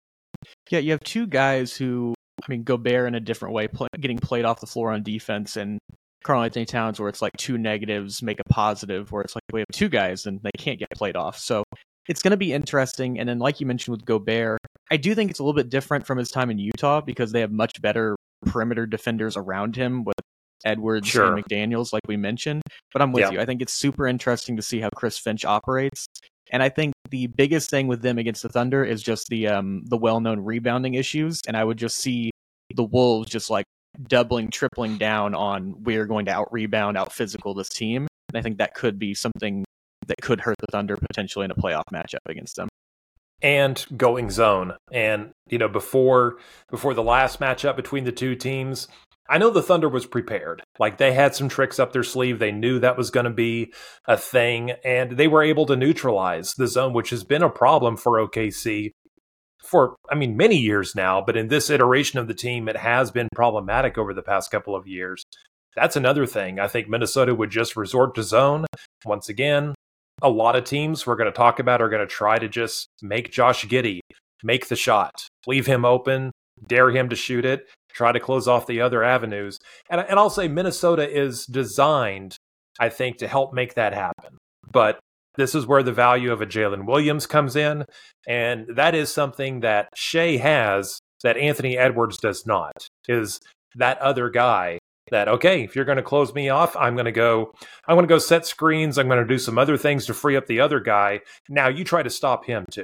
Yeah, 0.70 0.80
you 0.80 0.92
have 0.92 1.04
two 1.04 1.26
guys 1.26 1.76
who, 1.78 2.14
I 2.42 2.46
mean, 2.50 2.64
Gobert 2.64 3.08
in 3.08 3.16
a 3.16 3.20
different 3.20 3.54
way, 3.54 3.68
play, 3.68 3.88
getting 4.00 4.18
played 4.18 4.46
off 4.46 4.60
the 4.60 4.68
floor 4.68 4.92
on 4.92 5.04
defense, 5.04 5.56
and 5.56 5.80
Karl 6.24 6.44
Anthony 6.44 6.66
Towns, 6.66 7.00
where 7.00 7.10
it's 7.10 7.22
like 7.22 7.34
two 7.38 7.58
negatives 7.58 8.22
make 8.22 8.40
a 8.40 8.44
positive, 8.46 9.12
where 9.12 9.22
it's 9.22 9.36
like 9.36 9.44
we 9.52 9.60
have 9.60 9.68
two 9.72 9.90
guys 9.90 10.26
and 10.26 10.40
they 10.42 10.52
can't 10.58 10.80
get 10.80 10.90
played 10.96 11.16
off. 11.16 11.38
So 11.38 11.64
it's 12.08 12.22
going 12.22 12.32
to 12.32 12.38
be 12.38 12.54
interesting. 12.54 13.20
And 13.20 13.30
then, 13.30 13.40
like 13.40 13.60
you 13.60 13.66
mentioned 13.66 13.96
with 13.96 14.06
Gobert, 14.06 14.60
I 14.92 14.98
do 14.98 15.16
think 15.16 15.32
it's 15.32 15.40
a 15.40 15.44
little 15.44 15.56
bit 15.56 15.70
different 15.70 16.06
from 16.06 16.18
his 16.18 16.30
time 16.30 16.50
in 16.50 16.58
Utah 16.58 17.02
because 17.02 17.32
they 17.32 17.42
have 17.42 17.52
much 17.52 17.82
better 17.82 18.16
perimeter 18.46 18.86
defenders 18.86 19.38
around 19.38 19.76
him 19.76 20.04
with 20.04 20.16
Edwards 20.66 21.08
sure. 21.08 21.34
and 21.34 21.44
McDaniels, 21.44 21.94
like 21.94 22.04
we 22.08 22.18
mentioned. 22.18 22.62
But 22.92 23.02
I'm 23.02 23.12
with 23.12 23.24
yeah. 23.24 23.32
you. 23.32 23.40
I 23.40 23.46
think 23.46 23.62
it's 23.62 23.74
super 23.74 24.08
interesting 24.08 24.56
to 24.58 24.62
see 24.62 24.80
how 24.80 24.90
Chris 24.96 25.18
Finch 25.18 25.46
operates. 25.46 26.08
And 26.54 26.64
I 26.64 26.70
think 26.70 26.94
the 27.10 27.28
biggest 27.28 27.70
thing 27.70 27.88
with 27.88 28.02
them 28.02 28.18
against 28.18 28.44
the 28.44 28.50
Thunder 28.50 28.86
is 28.86 29.02
just 29.02 29.28
the 29.28 29.48
um 29.48 29.84
the 29.86 29.98
well 29.98 30.22
known 30.22 30.40
rebounding 30.40 30.94
issues. 30.94 31.42
And 31.48 31.58
I 31.58 31.64
would 31.64 31.78
just 31.78 31.98
see 31.98 32.32
the 32.74 32.84
Wolves 32.84 33.30
just 33.30 33.50
like 33.50 33.66
doubling, 34.08 34.50
tripling 34.50 34.98
down 34.98 35.36
on 35.36 35.84
we're 35.84 36.06
going 36.06 36.26
to 36.28 36.32
out 36.32 36.52
rebound, 36.52 36.98
out 36.98 37.12
physical 37.12 37.54
this 37.54 37.70
team. 37.70 38.08
And 38.30 38.38
I 38.38 38.42
think 38.42 38.60
that 38.60 38.76
could 38.76 38.98
be 38.98 39.14
something 39.14 39.66
that 40.08 40.22
could 40.22 40.42
hurt 40.42 40.58
the 40.60 40.68
Thunder 40.72 40.96
potentially 40.96 41.46
in 41.46 41.52
a 41.52 41.56
playoff 41.56 41.84
matchup 41.92 42.20
against 42.28 42.56
them. 42.56 42.70
And 43.42 43.86
going 43.98 44.30
zone. 44.30 44.74
And, 44.92 45.32
you 45.50 45.58
know, 45.58 45.68
before 45.68 46.38
before 46.70 46.94
the 46.94 47.04
last 47.04 47.40
matchup 47.40 47.76
between 47.76 48.04
the 48.04 48.12
two 48.12 48.36
teams, 48.36 48.88
I 49.34 49.40
know 49.40 49.50
the 49.50 49.64
Thunder 49.64 49.90
was 49.90 50.06
prepared. 50.06 50.62
Like 50.78 51.00
they 51.00 51.12
had 51.12 51.34
some 51.34 51.50
tricks 51.50 51.80
up 51.80 51.92
their 51.92 52.04
sleeve. 52.04 52.38
They 52.38 52.52
knew 52.52 52.78
that 52.78 52.98
was 52.98 53.10
going 53.10 53.24
to 53.24 53.32
be 53.32 53.74
a 54.06 54.16
thing, 54.16 54.74
and 54.86 55.14
they 55.14 55.28
were 55.28 55.42
able 55.42 55.66
to 55.66 55.76
neutralize 55.76 56.54
the 56.54 56.68
zone, 56.68 56.94
which 56.94 57.10
has 57.10 57.24
been 57.24 57.42
a 57.42 57.50
problem 57.50 57.98
for 57.98 58.20
OKC 58.20 58.92
for, 59.58 59.96
I 60.08 60.14
mean, 60.14 60.38
many 60.38 60.58
years 60.58 60.94
now. 60.94 61.20
But 61.20 61.36
in 61.36 61.48
this 61.48 61.72
iteration 61.72 62.20
of 62.20 62.28
the 62.28 62.36
team, 62.36 62.70
it 62.70 62.78
has 62.78 63.10
been 63.10 63.28
problematic 63.34 63.98
over 63.98 64.14
the 64.14 64.22
past 64.22 64.52
couple 64.52 64.76
of 64.76 64.86
years. 64.86 65.24
That's 65.76 65.96
another 65.96 66.28
thing. 66.28 66.60
I 66.60 66.68
think 66.68 66.88
Minnesota 66.88 67.34
would 67.34 67.50
just 67.50 67.76
resort 67.76 68.14
to 68.14 68.22
zone. 68.22 68.68
Once 69.04 69.30
again, 69.30 69.74
a 70.22 70.30
lot 70.30 70.56
of 70.56 70.64
teams 70.64 71.08
we're 71.08 71.16
going 71.16 71.32
to 71.32 71.36
talk 71.36 71.58
about 71.58 71.82
are 71.82 71.90
going 71.90 72.08
to 72.08 72.14
try 72.14 72.38
to 72.38 72.48
just 72.48 72.88
make 73.02 73.32
Josh 73.32 73.66
Giddey 73.66 74.02
make 74.44 74.68
the 74.68 74.76
shot, 74.76 75.28
leave 75.48 75.66
him 75.66 75.86
open, 75.86 76.32
dare 76.68 76.92
him 76.92 77.10
to 77.10 77.16
shoot 77.16 77.46
it, 77.46 77.68
try 77.94 78.12
to 78.12 78.20
close 78.20 78.48
off 78.48 78.68
the 78.68 78.82
other 78.82 79.04
avenues. 79.04 79.60
And, 79.90 80.02
and 80.02 80.20
I'll 80.20 80.30
say 80.30 80.48
Minnesota 80.48 81.10
is 81.10 81.46
designed, 81.46 82.38
I 82.80 82.90
think, 82.90 83.18
to 83.18 83.28
help 83.28 83.54
make 83.54 83.76
that 83.76 83.94
happen. 83.94 84.38
But 84.72 85.00
this 85.36 85.56
is 85.56 85.66
where 85.66 85.84
the 85.84 85.94
value 85.94 86.32
of 86.32 86.42
a 86.42 86.46
Jalen 86.46 86.86
Williams 86.86 87.26
comes 87.26 87.56
in. 87.56 87.86
And 88.28 88.68
that 88.76 88.96
is 88.96 89.12
something 89.12 89.62
that 89.62 89.90
Shai 89.96 90.38
has 90.38 91.00
that 91.24 91.38
Anthony 91.38 91.78
Edwards 91.78 92.18
does 92.18 92.46
not, 92.46 92.88
is 93.08 93.40
that 93.76 93.98
other 94.00 94.30
guy 94.30 94.80
that 95.12 95.28
okay 95.28 95.64
if 95.64 95.76
you're 95.76 95.86
going 95.86 95.98
to 95.98 96.02
close 96.02 96.34
me 96.34 96.48
off 96.48 96.76
i'm 96.78 96.96
going 96.96 97.06
to 97.06 97.12
go 97.12 97.52
i'm 97.88 97.96
going 97.96 98.08
to 98.08 98.14
go 98.14 98.18
set 98.18 98.46
screens 98.46 98.98
i'm 98.98 99.08
going 99.08 99.20
to 99.20 99.28
do 99.28 99.38
some 99.38 99.58
other 99.58 99.76
things 99.76 100.06
to 100.06 100.14
free 100.14 100.38
up 100.38 100.48
the 100.48 100.62
other 100.62 100.80
guy 100.80 101.20
now 101.50 101.68
you 101.68 101.84
try 101.84 102.02
to 102.02 102.10
stop 102.10 102.46
him 102.46 102.66
too 102.72 102.84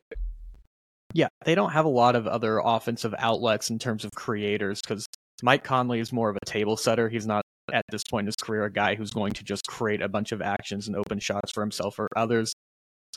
yeah, 1.14 1.28
they 1.46 1.56
don't 1.56 1.72
have 1.72 1.86
a 1.86 1.90
lot 1.90 2.16
of 2.16 2.28
other 2.28 2.62
offensive 2.64 3.16
outlets 3.18 3.70
in 3.70 3.80
terms 3.80 4.06
of 4.06 4.12
creators 4.12 4.82
because 4.82 5.06
Mike 5.42 5.64
Conley 5.64 6.00
is 6.00 6.14
more 6.14 6.30
of 6.30 6.38
a 6.38 6.46
table 6.46 6.78
setter. 6.78 7.10
He's 7.10 7.26
not 7.26 7.44
at 7.74 7.86
this 7.92 8.04
point 8.10 8.24
in 8.24 8.28
his 8.28 8.36
career 8.36 8.66
a 8.66 8.72
guy 8.72 8.96
who's 8.96 9.12
going 9.12 9.34
to 9.34 9.44
just 9.44 9.66
create 9.68 10.02
a 10.02 10.10
bunch 10.10 10.32
of 10.32 10.42
actions 10.42 10.88
and 10.88 10.96
open 10.96 11.20
shots 11.20 11.52
for 11.52 11.62
himself 11.62 12.00
or 12.00 12.08
others. 12.16 12.54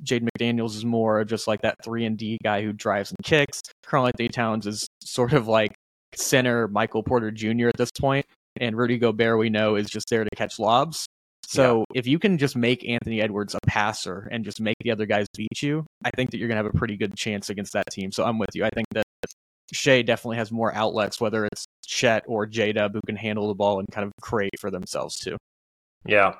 Jaden 0.03 0.29
McDaniels 0.29 0.75
is 0.75 0.85
more 0.85 1.25
just 1.25 1.47
like 1.47 1.63
that 1.63 1.77
three 1.85 2.05
and 2.07 2.17
D 2.17 2.39
guy 2.43 2.63
who 2.63 2.73
drives 2.73 3.11
and 3.11 3.25
kicks. 3.25 3.61
Karl 3.85 4.07
Anthony 4.07 4.29
Towns 4.29 4.67
is 4.67 4.87
sort 5.03 5.33
of 5.33 5.49
like 5.49 5.75
center 6.15 6.69
Michael 6.69 7.03
Porter 7.03 7.31
Jr. 7.31 7.69
at 7.69 7.77
this 7.77 7.91
point, 7.91 8.25
and 8.59 8.77
Rudy 8.77 8.99
Gobert 8.99 9.39
we 9.39 9.51
know 9.51 9.77
is 9.77 9.91
just 9.91 10.09
there 10.09 10.25
to 10.25 10.31
catch 10.37 10.59
lobs. 10.59 11.07
So 11.53 11.85
yeah. 11.93 11.99
if 11.99 12.07
you 12.07 12.19
can 12.19 12.39
just 12.39 12.57
make 12.57 12.89
Anthony 12.89 13.21
Edwards 13.21 13.55
a 13.55 13.59
passer 13.67 14.27
and 14.33 14.43
just 14.43 14.59
make 14.59 14.77
the 14.81 14.91
other 14.91 15.05
guys 15.05 15.27
beat 15.37 15.61
you, 15.61 15.85
I 16.03 16.11
think 16.17 16.31
that 16.31 16.39
you're 16.39 16.49
going 16.49 16.57
to 16.57 16.65
have 16.65 16.75
a 16.75 16.79
pretty 16.79 16.97
good 16.97 17.15
chance 17.15 17.51
against 17.51 17.75
that 17.75 17.85
team. 17.93 18.11
So 18.11 18.25
I'm 18.25 18.39
with 18.39 18.49
you. 18.55 18.65
I 18.65 18.71
think 18.71 18.87
that 18.93 19.05
Shai 19.71 20.01
definitely 20.01 20.39
has 20.39 20.51
more 20.51 20.75
outlets, 20.75 21.21
whether 21.21 21.45
it's 21.45 21.67
Chet 21.85 22.25
or 22.27 22.47
J 22.47 22.73
Dub, 22.73 22.95
who 22.95 23.03
can 23.07 23.17
handle 23.17 23.49
the 23.49 23.55
ball 23.55 23.81
and 23.81 23.89
kind 23.93 24.07
of 24.07 24.13
create 24.23 24.59
for 24.59 24.71
themselves 24.71 25.19
too. 25.19 25.37
Yeah. 26.07 26.37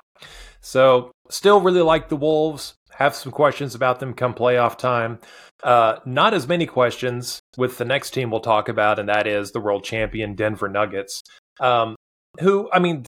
So 0.61 1.11
still 1.29 1.61
really 1.61 1.81
like 1.81 2.09
the 2.09 2.15
Wolves. 2.15 2.73
Have 2.95 3.13
some 3.13 3.31
questions 3.31 3.75
about 3.75 3.99
them 3.99 4.15
come 4.15 4.33
playoff 4.33 4.79
time. 4.79 5.19
Uh, 5.63 5.97
not 6.05 6.33
as 6.33 6.47
many 6.47 6.65
questions 6.65 7.39
with 7.55 7.77
the 7.77 7.85
next 7.85 8.11
team 8.11 8.31
we'll 8.31 8.39
talk 8.39 8.67
about, 8.67 8.97
and 8.97 9.09
that 9.09 9.27
is 9.27 9.51
the 9.51 9.61
world 9.61 9.83
champion 9.83 10.35
Denver 10.35 10.69
Nuggets. 10.69 11.21
Um, 11.59 11.95
who, 12.39 12.69
I 12.73 12.79
mean, 12.79 13.05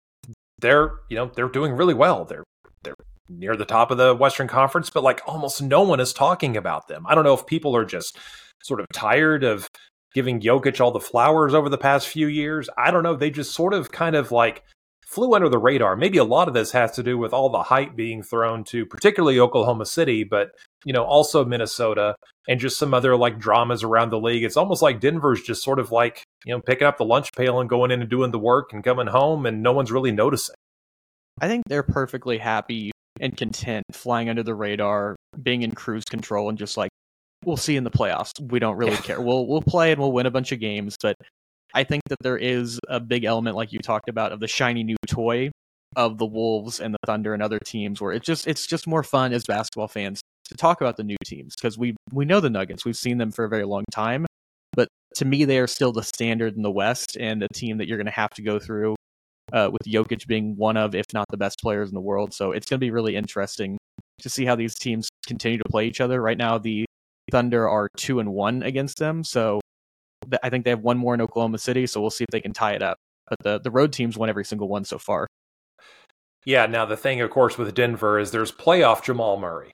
they're 0.59 0.99
you 1.09 1.17
know 1.17 1.31
they're 1.35 1.49
doing 1.49 1.73
really 1.73 1.93
well. 1.93 2.25
They're 2.25 2.43
they're 2.83 2.95
near 3.29 3.55
the 3.55 3.65
top 3.65 3.91
of 3.91 3.97
the 3.97 4.15
Western 4.15 4.47
Conference, 4.47 4.89
but 4.89 5.03
like 5.03 5.21
almost 5.27 5.61
no 5.61 5.81
one 5.81 5.99
is 5.99 6.13
talking 6.13 6.55
about 6.57 6.87
them. 6.87 7.05
I 7.07 7.15
don't 7.15 7.23
know 7.23 7.33
if 7.33 7.45
people 7.45 7.75
are 7.75 7.85
just 7.85 8.17
sort 8.63 8.79
of 8.79 8.87
tired 8.93 9.43
of 9.43 9.67
giving 10.13 10.39
Jokic 10.39 10.79
all 10.79 10.91
the 10.91 10.99
flowers 10.99 11.53
over 11.53 11.69
the 11.69 11.77
past 11.77 12.07
few 12.07 12.27
years. 12.27 12.69
I 12.77 12.91
don't 12.91 13.03
know. 13.03 13.15
They 13.15 13.29
just 13.29 13.53
sort 13.53 13.73
of 13.73 13.91
kind 13.91 14.15
of 14.15 14.31
like 14.31 14.63
flew 15.15 15.33
under 15.33 15.47
the 15.47 15.57
radar. 15.57 15.95
Maybe 15.95 16.17
a 16.17 16.25
lot 16.25 16.49
of 16.49 16.53
this 16.53 16.71
has 16.73 16.91
to 16.91 17.03
do 17.03 17.17
with 17.17 17.31
all 17.31 17.49
the 17.49 17.63
hype 17.63 17.95
being 17.95 18.21
thrown 18.21 18.65
to 18.65 18.85
particularly 18.85 19.39
Oklahoma 19.39 19.85
City, 19.85 20.25
but 20.25 20.51
you 20.83 20.91
know, 20.91 21.05
also 21.05 21.45
Minnesota 21.45 22.15
and 22.49 22.59
just 22.59 22.77
some 22.77 22.93
other 22.93 23.15
like 23.15 23.39
dramas 23.39 23.81
around 23.81 24.09
the 24.09 24.19
league. 24.19 24.43
It's 24.43 24.57
almost 24.57 24.81
like 24.81 24.99
Denver's 24.99 25.41
just 25.41 25.63
sort 25.63 25.79
of 25.79 25.91
like, 25.91 26.23
you 26.45 26.53
know, 26.53 26.59
picking 26.59 26.85
up 26.85 26.97
the 26.97 27.05
lunch 27.05 27.31
pail 27.31 27.61
and 27.61 27.69
going 27.69 27.91
in 27.91 28.01
and 28.01 28.09
doing 28.09 28.31
the 28.31 28.39
work 28.39 28.73
and 28.73 28.83
coming 28.83 29.07
home 29.07 29.45
and 29.45 29.63
no 29.63 29.71
one's 29.71 29.91
really 29.91 30.11
noticing. 30.11 30.55
I 31.39 31.47
think 31.47 31.63
they're 31.67 31.83
perfectly 31.83 32.37
happy 32.37 32.91
and 33.21 33.35
content 33.37 33.85
flying 33.93 34.29
under 34.29 34.43
the 34.43 34.53
radar, 34.53 35.15
being 35.41 35.61
in 35.61 35.71
cruise 35.71 36.03
control 36.03 36.49
and 36.49 36.57
just 36.57 36.75
like 36.75 36.91
we'll 37.45 37.57
see 37.57 37.77
in 37.77 37.85
the 37.85 37.91
playoffs. 37.91 38.31
We 38.51 38.59
don't 38.59 38.75
really 38.75 38.97
care. 39.03 39.21
We'll 39.21 39.47
we'll 39.47 39.61
play 39.61 39.93
and 39.93 40.01
we'll 40.01 40.11
win 40.11 40.25
a 40.25 40.31
bunch 40.31 40.51
of 40.51 40.59
games, 40.59 40.97
but 41.01 41.15
I 41.75 41.83
think 41.83 42.03
that 42.07 42.19
there 42.21 42.37
is 42.37 42.79
a 42.87 43.01
big 43.01 43.25
element 43.25 43.57
like 43.57 43.73
you 43.73 43.79
talked 43.79 44.07
about 44.07 44.31
of 44.31 44.39
the 44.39 44.47
shiny 44.47 44.83
new 44.83 44.95
toy 45.07 45.51
of 45.97 46.17
the 46.17 46.25
Wolves 46.25 46.79
and 46.79 46.93
the 46.93 46.99
Thunder 47.05 47.33
and 47.33 47.43
other 47.43 47.59
teams 47.59 47.99
where 47.99 48.13
it's 48.13 48.25
just 48.25 48.47
it's 48.47 48.65
just 48.65 48.87
more 48.87 49.03
fun 49.03 49.33
as 49.33 49.43
basketball 49.43 49.89
fans 49.89 50.21
to 50.45 50.55
talk 50.55 50.79
about 50.79 50.95
the 50.95 51.03
new 51.03 51.17
teams 51.25 51.53
because 51.55 51.77
we 51.77 51.95
we 52.13 52.23
know 52.23 52.39
the 52.39 52.49
Nuggets. 52.49 52.85
We've 52.85 52.95
seen 52.95 53.17
them 53.17 53.29
for 53.31 53.43
a 53.43 53.49
very 53.49 53.65
long 53.65 53.83
time, 53.91 54.25
but 54.73 54.87
to 55.15 55.25
me 55.25 55.43
they 55.43 55.59
are 55.59 55.67
still 55.67 55.91
the 55.91 56.01
standard 56.01 56.55
in 56.55 56.63
the 56.63 56.71
West 56.71 57.17
and 57.19 57.43
a 57.43 57.49
team 57.49 57.77
that 57.77 57.87
you're 57.87 57.97
going 57.97 58.05
to 58.05 58.11
have 58.11 58.31
to 58.31 58.41
go 58.41 58.57
through 58.57 58.95
uh, 59.51 59.69
with 59.71 59.81
Jokic 59.85 60.25
being 60.27 60.55
one 60.55 60.77
of, 60.77 60.95
if 60.95 61.05
not 61.13 61.25
the 61.29 61.37
best 61.37 61.59
players 61.61 61.89
in 61.89 61.95
the 61.95 62.01
world. 62.01 62.33
So 62.33 62.53
it's 62.53 62.67
going 62.67 62.79
to 62.79 62.85
be 62.85 62.91
really 62.91 63.17
interesting 63.17 63.77
to 64.21 64.29
see 64.29 64.45
how 64.45 64.55
these 64.55 64.75
teams 64.75 65.09
continue 65.27 65.57
to 65.57 65.69
play 65.69 65.87
each 65.87 65.99
other. 65.99 66.21
Right 66.21 66.37
now, 66.37 66.57
the 66.57 66.85
Thunder 67.31 67.67
are 67.67 67.89
two 67.97 68.19
and 68.19 68.31
one 68.33 68.63
against 68.63 68.97
them, 68.97 69.25
so 69.25 69.59
I 70.43 70.49
think 70.49 70.63
they 70.63 70.71
have 70.71 70.81
one 70.81 70.97
more 70.97 71.13
in 71.13 71.21
Oklahoma 71.21 71.57
City. 71.57 71.87
So 71.87 72.01
we'll 72.01 72.09
see 72.09 72.23
if 72.23 72.31
they 72.31 72.41
can 72.41 72.53
tie 72.53 72.73
it 72.73 72.81
up. 72.81 72.97
But 73.27 73.39
the 73.41 73.59
the 73.59 73.71
road 73.71 73.93
teams 73.93 74.17
won 74.17 74.29
every 74.29 74.45
single 74.45 74.67
one 74.67 74.85
so 74.85 74.97
far. 74.97 75.27
Yeah. 76.45 76.65
Now 76.67 76.85
the 76.85 76.97
thing, 76.97 77.21
of 77.21 77.29
course, 77.29 77.57
with 77.57 77.73
Denver 77.73 78.19
is 78.19 78.31
there's 78.31 78.51
playoff 78.51 79.03
Jamal 79.03 79.39
Murray. 79.39 79.71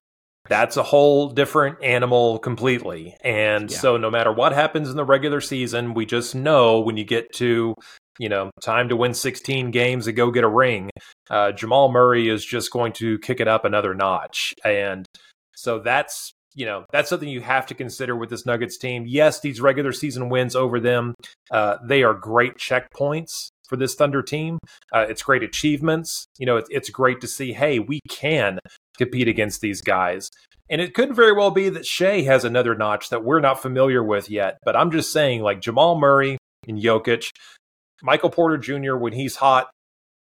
That's 0.50 0.76
a 0.76 0.84
whole 0.84 1.30
different 1.30 1.84
animal 1.84 2.40
completely. 2.40 3.16
And 3.24 3.70
yeah. 3.70 3.78
so 3.78 3.98
no 3.98 4.10
matter 4.10 4.34
what 4.34 4.54
happens 4.54 4.90
in 4.90 4.96
the 4.96 5.06
regular 5.06 5.40
season, 5.40 5.94
we 5.94 6.06
just 6.06 6.34
know 6.34 6.80
when 6.80 6.98
you 6.98 7.04
get 7.04 7.32
to 7.36 7.76
you 8.20 8.30
know, 8.30 8.52
time 8.62 8.90
to 8.90 8.96
win 8.96 9.16
16 9.16 9.72
games 9.72 10.06
and 10.06 10.16
go 10.16 10.30
get 10.30 10.44
a 10.44 10.48
ring. 10.48 10.92
Uh, 11.30 11.52
Jamal 11.52 11.92
Murray 11.92 12.30
is 12.30 12.46
just 12.46 12.72
going 12.72 12.94
to 12.94 13.18
kick 13.20 13.40
it 13.40 13.48
up 13.48 13.66
another 13.66 13.96
notch. 13.96 14.54
And 14.64 15.08
so 15.56 15.80
that's, 15.80 16.32
you 16.54 16.66
know, 16.66 16.86
that's 16.92 17.10
something 17.10 17.30
you 17.30 17.42
have 17.42 17.66
to 17.68 17.74
consider 17.74 18.16
with 18.16 18.30
this 18.30 18.46
Nuggets 18.46 18.78
team. 18.78 19.06
Yes, 19.08 19.40
these 19.40 19.62
regular 19.62 19.92
season 19.92 20.30
wins 20.30 20.56
over 20.56 20.80
them, 20.80 21.14
uh, 21.50 21.78
they 21.84 22.04
are 22.04 22.14
great 22.14 22.58
checkpoints 22.58 23.50
for 23.68 23.78
this 23.78 23.96
Thunder 23.96 24.22
team. 24.22 24.60
Uh, 24.94 25.06
it's 25.08 25.24
great 25.24 25.44
achievements. 25.44 26.26
You 26.38 26.46
know, 26.46 26.58
it's, 26.58 26.70
it's 26.70 26.90
great 26.90 27.22
to 27.22 27.28
see, 27.28 27.54
hey, 27.54 27.80
we 27.80 28.02
can 28.10 28.60
compete 28.98 29.28
against 29.28 29.62
these 29.62 29.82
guys. 29.82 30.30
And 30.70 30.82
it 30.82 30.94
could 30.94 31.16
very 31.16 31.34
well 31.34 31.52
be 31.52 31.70
that 31.70 31.86
Shai 31.86 32.22
has 32.22 32.46
another 32.46 32.76
notch 32.76 33.10
that 33.10 33.24
we're 33.24 33.40
not 33.40 33.62
familiar 33.62 34.04
with 34.04 34.30
yet. 34.30 34.58
But 34.64 34.76
I'm 34.76 34.92
just 34.92 35.12
saying, 35.12 35.42
like 35.42 35.62
Jamal 35.62 35.98
Murray 35.98 36.38
and 36.68 36.78
Jokic, 36.78 37.30
Michael 38.02 38.30
Porter 38.30 38.58
Jr. 38.58 38.96
when 38.96 39.14
he's 39.14 39.36
hot, 39.36 39.70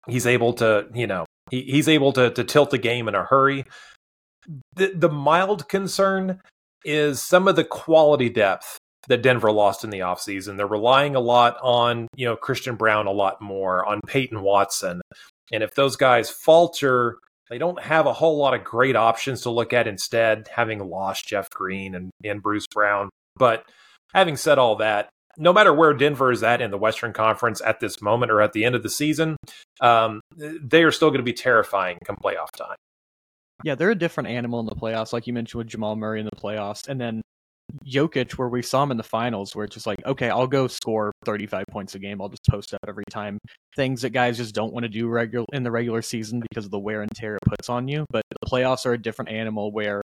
he's 0.09 0.27
able 0.27 0.53
to, 0.55 0.87
you 0.95 1.07
know, 1.07 1.27
he, 1.51 1.63
he's 1.63 1.89
able 1.89 2.13
to 2.15 2.31
to 2.31 2.45
tilt 2.45 2.71
the 2.71 2.79
game 2.79 3.09
in 3.09 3.15
a 3.15 3.23
hurry. 3.23 3.65
The 4.75 4.93
the 4.95 5.09
mild 5.09 5.69
concern 5.69 6.41
is 6.85 7.23
some 7.23 7.49
of 7.49 7.57
the 7.57 7.65
quality 7.65 8.29
depth 8.29 8.79
that 9.09 9.23
Denver 9.23 9.51
lost 9.51 9.85
in 9.85 9.91
the 9.91 10.01
offseason. 10.01 10.57
They're 10.57 10.67
relying 10.67 11.17
a 11.17 11.21
lot 11.21 11.57
on, 11.63 12.09
you 12.15 12.27
know, 12.27 12.37
Christian 12.37 12.77
Braun 12.77 13.07
a 13.07 13.13
lot 13.13 13.41
more, 13.41 13.85
on 13.85 14.01
Peyton 14.07 14.43
Watson. 14.43 15.01
And 15.53 15.63
if 15.63 15.75
those 15.75 15.97
guys 15.97 16.31
falter, 16.31 17.19
they 17.51 17.59
don't 17.59 17.81
have 17.83 18.07
a 18.07 18.13
whole 18.13 18.39
lot 18.39 18.55
of 18.55 18.65
great 18.65 18.97
options 18.97 19.43
to 19.43 19.51
look 19.51 19.73
at 19.73 19.89
instead, 19.89 20.49
having 20.55 20.79
lost 20.89 21.27
Jeff 21.27 21.51
Green 21.51 21.95
and, 21.95 22.11
and 22.25 22.43
Bruce 22.43 22.67
Brown. 22.73 23.11
But 23.37 23.65
having 24.15 24.37
said 24.37 24.59
all 24.59 24.77
that, 24.77 25.09
no 25.37 25.53
matter 25.53 25.73
where 25.73 25.95
Denver 25.95 26.31
is 26.31 26.43
at 26.43 26.61
in 26.61 26.71
the 26.71 26.79
Western 26.79 27.13
Conference 27.13 27.61
at 27.61 27.81
this 27.81 28.01
moment 28.01 28.31
or 28.31 28.41
at 28.41 28.53
the 28.53 28.65
end 28.65 28.75
of 28.75 28.83
the 28.83 28.91
season, 28.91 29.37
um, 29.81 30.21
they 30.37 30.83
are 30.83 30.93
still 30.93 31.09
going 31.09 31.19
to 31.19 31.25
be 31.25 31.33
terrifying 31.33 31.99
come 32.05 32.17
playoff 32.23 32.51
time. 32.57 32.77
Yeah, 33.65 33.75
they're 33.75 33.91
a 33.91 33.95
different 33.95 34.29
animal 34.29 34.61
in 34.61 34.67
the 34.67 34.75
playoffs, 34.75 35.13
like 35.13 35.27
you 35.27 35.33
mentioned 35.33 35.59
with 35.59 35.69
Jamal 35.69 35.97
Murray 35.97 36.21
in 36.21 36.27
the 36.27 36.41
playoffs, 36.41 36.89
and 36.89 37.01
then 37.01 37.23
Jokic, 37.87 38.33
where 38.33 38.49
we 38.49 38.63
saw 38.63 38.83
him 38.83 38.91
in 38.91 38.97
the 38.97 39.03
finals, 39.03 39.55
where 39.55 39.65
it's 39.65 39.75
just 39.75 39.87
like, 39.87 40.05
okay, 40.05 40.31
I'll 40.31 40.47
go 40.47 40.67
score 40.67 41.13
35 41.25 41.65
points 41.71 41.95
a 41.95 41.99
game. 41.99 42.21
I'll 42.21 42.29
just 42.29 42.45
post 42.51 42.75
up 42.75 42.81
every 42.87 43.05
time. 43.11 43.39
Things 43.77 44.03
that 44.03 44.11
guys 44.11 44.37
just 44.37 44.55
don't 44.55 44.73
want 44.73 44.85
to 44.85 44.89
do 44.89 45.09
regular 45.09 45.47
in 45.53 45.63
the 45.63 45.71
regular 45.71 46.03
season 46.03 46.41
because 46.41 46.65
of 46.65 46.71
the 46.71 46.79
wear 46.79 47.03
and 47.03 47.11
tear 47.15 47.37
it 47.37 47.43
puts 47.49 47.69
on 47.69 47.89
you. 47.89 48.05
But 48.11 48.25
the 48.29 48.49
playoffs 48.49 48.85
are 48.85 48.93
a 48.93 48.99
different 49.01 49.31
animal 49.31 49.73
where 49.73 50.03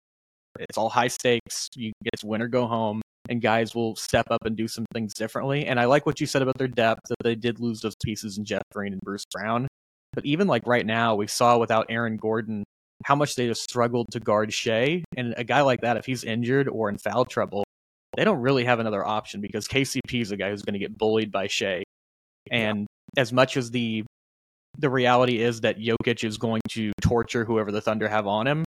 it's 0.61 0.79
all 0.79 0.89
high 0.89 1.09
stakes. 1.09 1.69
You 1.75 1.93
it's 2.05 2.25
win 2.25 2.43
or 2.43 2.49
go 2.49 2.67
home 2.67 3.03
and 3.29 3.43
guys 3.43 3.75
will 3.75 3.97
step 3.97 4.27
up 4.31 4.45
and 4.45 4.57
do 4.57 4.69
some 4.69 4.87
things 4.93 5.13
differently. 5.13 5.67
And 5.67 5.81
I 5.81 5.87
like 5.87 6.07
what 6.07 6.21
you 6.21 6.27
said 6.27 6.43
about 6.43 6.59
their 6.59 6.69
depth 6.69 7.01
that 7.09 7.17
they 7.23 7.35
did 7.35 7.59
lose 7.59 7.81
those 7.81 7.97
pieces 8.05 8.39
in 8.39 8.45
Jeff 8.45 8.63
Green 8.73 8.93
and 8.93 9.03
Bruce 9.03 9.25
Brown. 9.33 9.67
But 10.13 10.25
even 10.25 10.47
like 10.47 10.67
right 10.67 10.87
now, 10.87 11.17
we 11.17 11.27
saw 11.27 11.59
without 11.59 11.87
Aaron 11.89 12.17
Gordon 12.17 12.65
how 13.05 13.15
much 13.15 13.35
they 13.37 13.47
just 13.47 13.63
struggled 13.63 14.11
to 14.13 14.21
guard 14.21 14.53
Shai. 14.53 15.05
And 15.17 15.35
a 15.37 15.45
guy 15.45 15.61
like 15.63 15.81
that, 15.83 15.97
if 15.97 16.07
he's 16.07 16.25
injured 16.25 16.69
or 16.69 16.89
in 16.89 16.99
foul 16.99 17.25
trouble, 17.25 17.65
they 18.17 18.25
don't 18.25 18.41
really 18.41 18.65
have 18.65 18.81
another 18.81 19.07
option 19.07 19.41
because 19.41 19.69
KCP 19.69 20.23
is 20.23 20.33
a 20.33 20.37
guy 20.37 20.51
who's 20.51 20.63
going 20.63 20.75
to 20.75 20.79
get 20.79 20.97
bullied 20.97 21.31
by 21.31 21.47
Shai. 21.47 21.83
And 22.51 22.87
yeah. 23.15 23.21
as 23.21 23.33
much 23.33 23.57
as 23.57 23.71
the 23.71 24.05
the 24.79 24.91
reality 24.91 25.41
is 25.41 25.63
that 25.63 25.79
Jokic 25.79 26.23
is 26.23 26.37
going 26.37 26.61
to 26.71 26.93
torture 27.01 27.47
whoever 27.47 27.73
the 27.73 27.81
Thunder 27.81 28.09
have 28.09 28.27
on 28.27 28.47
him, 28.47 28.65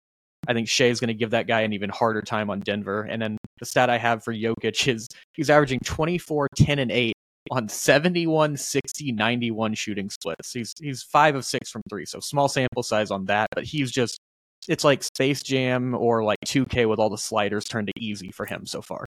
I 0.48 0.54
think 0.54 0.68
Shai 0.68 0.86
is 0.86 0.98
going 0.98 1.08
to 1.08 1.14
give 1.14 1.30
that 1.30 1.46
guy 1.46 1.60
an 1.60 1.72
even 1.72 1.90
harder 1.90 2.20
time 2.20 2.50
on 2.50 2.60
Denver. 2.60 3.02
And 3.02 3.22
then 3.22 3.36
the 3.60 3.66
stat 3.66 3.90
I 3.90 3.98
have 3.98 4.24
for 4.24 4.34
Jokic 4.34 4.88
is 4.88 5.06
he's 5.34 5.50
averaging 5.50 5.80
24, 5.84 6.48
10, 6.56 6.78
and 6.80 6.90
8 6.90 7.14
on 7.50 7.68
71, 7.68 8.56
60, 8.56 9.12
91 9.12 9.74
shooting 9.74 10.10
splits. 10.10 10.52
He's 10.52 10.74
he's 10.80 11.02
five 11.02 11.34
of 11.34 11.44
six 11.44 11.70
from 11.70 11.82
three, 11.88 12.06
so 12.06 12.20
small 12.20 12.48
sample 12.48 12.82
size 12.82 13.10
on 13.10 13.26
that. 13.26 13.48
But 13.54 13.64
he's 13.64 13.90
just 13.90 14.18
it's 14.68 14.84
like 14.84 15.02
Space 15.02 15.42
Jam 15.42 15.94
or 15.94 16.22
like 16.22 16.38
2K 16.46 16.88
with 16.88 16.98
all 16.98 17.10
the 17.10 17.18
sliders 17.18 17.64
turned 17.64 17.88
to 17.88 17.92
easy 17.98 18.30
for 18.30 18.46
him 18.46 18.66
so 18.66 18.82
far. 18.82 19.06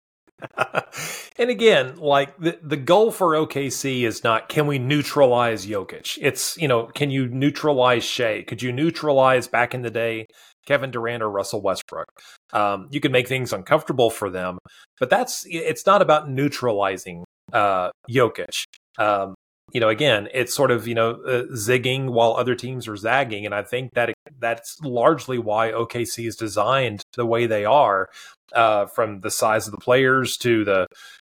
and 1.39 1.51
again, 1.51 1.97
like 1.97 2.37
the 2.39 2.59
the 2.63 2.77
goal 2.77 3.13
for 3.13 3.35
OKC 3.35 4.03
is 4.03 4.25
not 4.25 4.49
can 4.49 4.67
we 4.67 4.79
neutralize 4.79 5.67
Jokic? 5.67 6.19
It's 6.21 6.57
you 6.57 6.69
know 6.69 6.87
can 6.87 7.11
you 7.11 7.29
neutralize 7.29 8.05
Shai? 8.05 8.43
Could 8.43 8.63
you 8.63 8.73
neutralize 8.73 9.47
back 9.47 9.75
in 9.75 9.83
the 9.83 9.91
day 9.91 10.27
Kevin 10.67 10.91
Durant 10.91 11.23
or 11.23 11.31
Russell 11.31 11.61
Westbrook. 11.63 12.09
Um, 12.53 12.89
you 12.91 13.01
can 13.01 13.13
make 13.13 13.29
things 13.29 13.53
uncomfortable 13.53 14.11
for 14.11 14.31
them, 14.31 14.59
but 15.01 15.11
that's 15.11 15.45
it's 15.49 15.87
not 15.87 16.03
about 16.03 16.31
neutralizing 16.31 17.25
uh, 17.53 17.91
Jokic. 18.11 18.65
Um, 18.99 19.35
you 19.73 19.81
know, 19.81 19.89
again, 19.89 20.29
it's 20.35 20.55
sort 20.55 20.71
of 20.71 20.87
you 20.87 20.95
know 20.95 21.13
uh, 21.27 21.45
zigging 21.55 22.11
while 22.11 22.35
other 22.35 22.55
teams 22.55 22.87
are 22.89 22.97
zagging, 22.97 23.47
and 23.47 23.55
I 23.55 23.63
think 23.63 23.95
that 23.95 24.13
that's 24.39 24.79
largely 24.83 25.39
why 25.39 25.71
OKC 25.71 26.27
is 26.27 26.37
designed 26.37 27.03
the 27.17 27.27
way 27.27 27.47
they 27.47 27.65
are, 27.65 28.09
uh, 28.55 28.87
from 28.87 29.21
the 29.21 29.31
size 29.31 29.67
of 29.67 29.73
the 29.73 29.79
players 29.79 30.37
to 30.39 30.65
the 30.65 30.87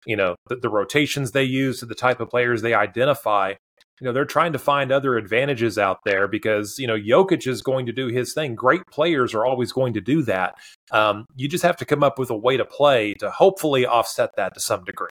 you 0.05 0.15
know 0.15 0.35
the, 0.47 0.55
the 0.55 0.69
rotations 0.69 1.31
they 1.31 1.43
use 1.43 1.79
to 1.79 1.85
the 1.85 1.95
type 1.95 2.19
of 2.19 2.29
players 2.29 2.61
they 2.61 2.73
identify 2.73 3.53
you 4.01 4.05
know, 4.05 4.13
they're 4.13 4.25
trying 4.25 4.51
to 4.53 4.59
find 4.59 4.91
other 4.91 5.15
advantages 5.15 5.77
out 5.77 5.99
there 6.05 6.27
because, 6.27 6.79
you 6.79 6.87
know, 6.87 6.97
Jokic 6.97 7.45
is 7.45 7.61
going 7.61 7.85
to 7.85 7.91
do 7.91 8.07
his 8.07 8.33
thing. 8.33 8.55
Great 8.55 8.81
players 8.91 9.35
are 9.35 9.45
always 9.45 9.71
going 9.71 9.93
to 9.93 10.01
do 10.01 10.23
that. 10.23 10.55
Um, 10.89 11.27
you 11.35 11.47
just 11.47 11.63
have 11.63 11.77
to 11.77 11.85
come 11.85 12.03
up 12.03 12.17
with 12.17 12.31
a 12.31 12.35
way 12.35 12.57
to 12.57 12.65
play 12.65 13.13
to 13.19 13.29
hopefully 13.29 13.85
offset 13.85 14.31
that 14.37 14.55
to 14.55 14.59
some 14.59 14.83
degree. 14.85 15.09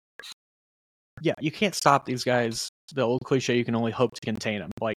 Yeah, 1.22 1.34
you 1.40 1.50
can't 1.50 1.74
stop 1.74 2.06
these 2.06 2.24
guys. 2.24 2.68
The 2.92 3.02
old 3.02 3.20
cliche, 3.24 3.56
you 3.56 3.64
can 3.64 3.74
only 3.74 3.92
hope 3.92 4.14
to 4.14 4.20
contain 4.20 4.60
them. 4.60 4.70
Like, 4.80 4.96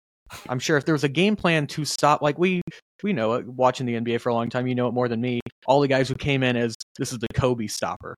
I'm 0.47 0.59
sure 0.59 0.77
if 0.77 0.85
there 0.85 0.93
was 0.93 1.03
a 1.03 1.09
game 1.09 1.35
plan 1.35 1.67
to 1.67 1.85
stop, 1.85 2.21
like 2.21 2.37
we 2.37 2.61
we 3.03 3.13
know 3.13 3.33
it, 3.33 3.47
watching 3.47 3.85
the 3.85 3.95
NBA 3.95 4.21
for 4.21 4.29
a 4.29 4.33
long 4.33 4.49
time, 4.49 4.67
you 4.67 4.75
know 4.75 4.87
it 4.87 4.93
more 4.93 5.07
than 5.07 5.21
me. 5.21 5.41
All 5.65 5.81
the 5.81 5.87
guys 5.87 6.07
who 6.07 6.15
came 6.15 6.43
in 6.43 6.55
as 6.55 6.75
this 6.97 7.11
is 7.11 7.19
the 7.19 7.27
Kobe 7.33 7.67
stopper, 7.67 8.15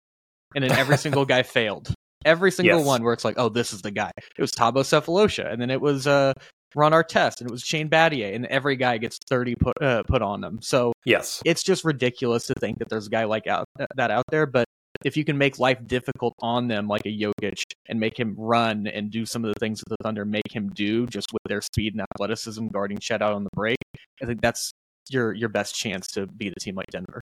and 0.56 0.64
then 0.64 0.72
every 0.72 0.98
single 0.98 1.26
guy 1.26 1.44
failed. 1.44 1.94
Every 2.26 2.52
single 2.52 2.78
yes. 2.78 2.88
one 2.88 3.04
where 3.04 3.14
it's 3.14 3.26
like, 3.26 3.36
oh, 3.38 3.50
this 3.50 3.74
is 3.74 3.82
the 3.82 3.92
guy. 3.92 4.12
It 4.18 4.42
was 4.42 4.52
Thabo 4.52 4.78
Sefolosha, 4.78 5.52
and 5.52 5.62
then 5.62 5.70
it 5.70 5.82
was 5.82 6.08
uh, 6.08 6.34
Ron 6.76 6.94
Artest, 6.94 7.42
and 7.42 7.50
it 7.50 7.52
was 7.52 7.62
Shane 7.62 7.90
Battier, 7.90 8.34
and 8.34 8.46
every 8.46 8.76
guy 8.76 8.98
gets 8.98 9.18
30 9.30 9.56
put 9.56 9.82
uh, 9.82 10.04
put 10.04 10.22
on 10.22 10.42
them. 10.42 10.60
So 10.62 10.94
yes, 11.06 11.42
it's 11.46 11.64
just 11.64 11.84
ridiculous 11.84 12.48
to 12.48 12.54
think 12.56 12.80
that 12.80 12.90
there's 12.90 13.08
a 13.08 13.10
guy 13.10 13.26
like 13.26 13.48
out, 13.48 13.66
that 13.96 14.12
out 14.12 14.26
there. 14.30 14.46
But 14.46 14.66
if 15.04 15.18
you 15.18 15.26
can 15.26 15.38
make 15.38 15.60
life 15.60 15.80
difficult 15.86 16.34
on 16.40 16.68
them, 16.68 16.88
like 16.88 17.06
a 17.06 17.10
Jokic, 17.10 17.62
and 17.88 18.00
make 18.00 18.20
him 18.20 18.36
run 18.38 18.88
and 18.88 19.12
do 19.12 19.26
some 19.26 19.44
of 19.44 19.54
the 19.54 19.60
things 19.60 19.80
that 19.80 19.90
the 19.90 19.98
Thunder 20.04 20.26
make 20.26 20.52
him 20.52 20.70
do, 20.70 21.06
just 21.08 21.32
with 21.34 21.42
their 21.48 21.62
speed 21.62 21.94
and 21.94 22.06
athleticism, 22.16 22.68
guarding 22.68 22.98
Chet 22.98 23.22
out 23.22 23.34
on 23.34 23.44
the 23.44 23.50
break, 23.54 23.78
I 24.22 24.26
think 24.26 24.42
that's 24.42 24.72
your 25.10 25.34
your 25.34 25.50
best 25.50 25.76
chance 25.76 26.08
to 26.12 26.28
beat 26.28 26.54
a 26.56 26.60
team 26.60 26.76
like 26.76 26.88
Denver. 26.92 27.22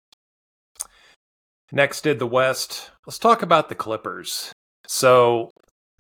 Next 1.71 2.03
did 2.03 2.19
the 2.19 2.27
West. 2.27 2.91
Let's 3.07 3.19
talk 3.19 3.43
about 3.43 3.69
the 3.69 3.75
Clippers. 3.75 4.53
So, 4.87 5.51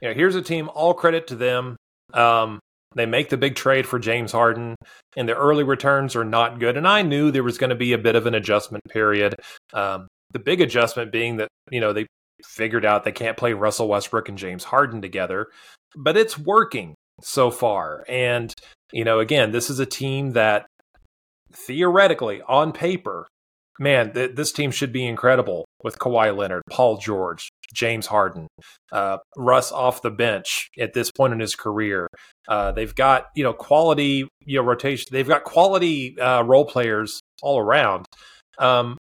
you 0.00 0.08
know, 0.08 0.14
here's 0.14 0.34
a 0.34 0.42
team. 0.42 0.70
All 0.74 0.94
credit 0.94 1.26
to 1.28 1.36
them. 1.36 1.76
Um, 2.14 2.58
They 2.94 3.04
make 3.04 3.28
the 3.28 3.36
big 3.36 3.54
trade 3.54 3.86
for 3.86 3.98
James 3.98 4.32
Harden, 4.32 4.74
and 5.14 5.28
the 5.28 5.36
early 5.36 5.62
returns 5.62 6.16
are 6.16 6.24
not 6.24 6.58
good. 6.58 6.78
And 6.78 6.88
I 6.88 7.02
knew 7.02 7.30
there 7.30 7.44
was 7.44 7.58
going 7.58 7.70
to 7.70 7.76
be 7.76 7.92
a 7.92 7.98
bit 7.98 8.16
of 8.16 8.24
an 8.24 8.34
adjustment 8.34 8.82
period. 8.88 9.34
Um, 9.74 10.08
the 10.32 10.38
big 10.38 10.60
adjustment 10.60 11.12
being 11.12 11.36
that 11.36 11.48
you 11.70 11.80
know 11.80 11.92
they 11.92 12.06
figured 12.44 12.84
out 12.84 13.04
they 13.04 13.12
can't 13.12 13.36
play 13.36 13.52
Russell 13.52 13.88
Westbrook 13.88 14.28
and 14.28 14.38
James 14.38 14.64
Harden 14.64 15.02
together, 15.02 15.48
but 15.96 16.16
it's 16.16 16.38
working 16.38 16.94
so 17.20 17.50
far. 17.50 18.04
And 18.08 18.54
you 18.92 19.04
know, 19.04 19.18
again, 19.18 19.52
this 19.52 19.70
is 19.70 19.78
a 19.78 19.86
team 19.86 20.32
that 20.32 20.66
theoretically, 21.52 22.42
on 22.42 22.72
paper, 22.72 23.26
man, 23.78 24.12
th- 24.12 24.34
this 24.34 24.52
team 24.52 24.70
should 24.70 24.92
be 24.92 25.06
incredible 25.06 25.66
with 25.82 25.98
Kawhi 25.98 26.36
Leonard, 26.36 26.62
Paul 26.70 26.98
George, 26.98 27.48
James 27.74 28.06
Harden, 28.06 28.48
uh, 28.92 29.18
Russ 29.36 29.72
off 29.72 30.02
the 30.02 30.10
bench 30.10 30.70
at 30.78 30.94
this 30.94 31.10
point 31.10 31.32
in 31.32 31.40
his 31.40 31.54
career. 31.54 32.08
Uh, 32.48 32.72
they've 32.72 32.94
got 32.94 33.26
you 33.34 33.44
know 33.44 33.52
quality 33.52 34.28
you 34.44 34.58
know 34.58 34.64
rotation. 34.64 35.06
They've 35.10 35.28
got 35.28 35.44
quality 35.44 36.18
uh, 36.18 36.42
role 36.42 36.64
players 36.64 37.20
all 37.42 37.58
around. 37.58 38.06
Um, 38.58 38.98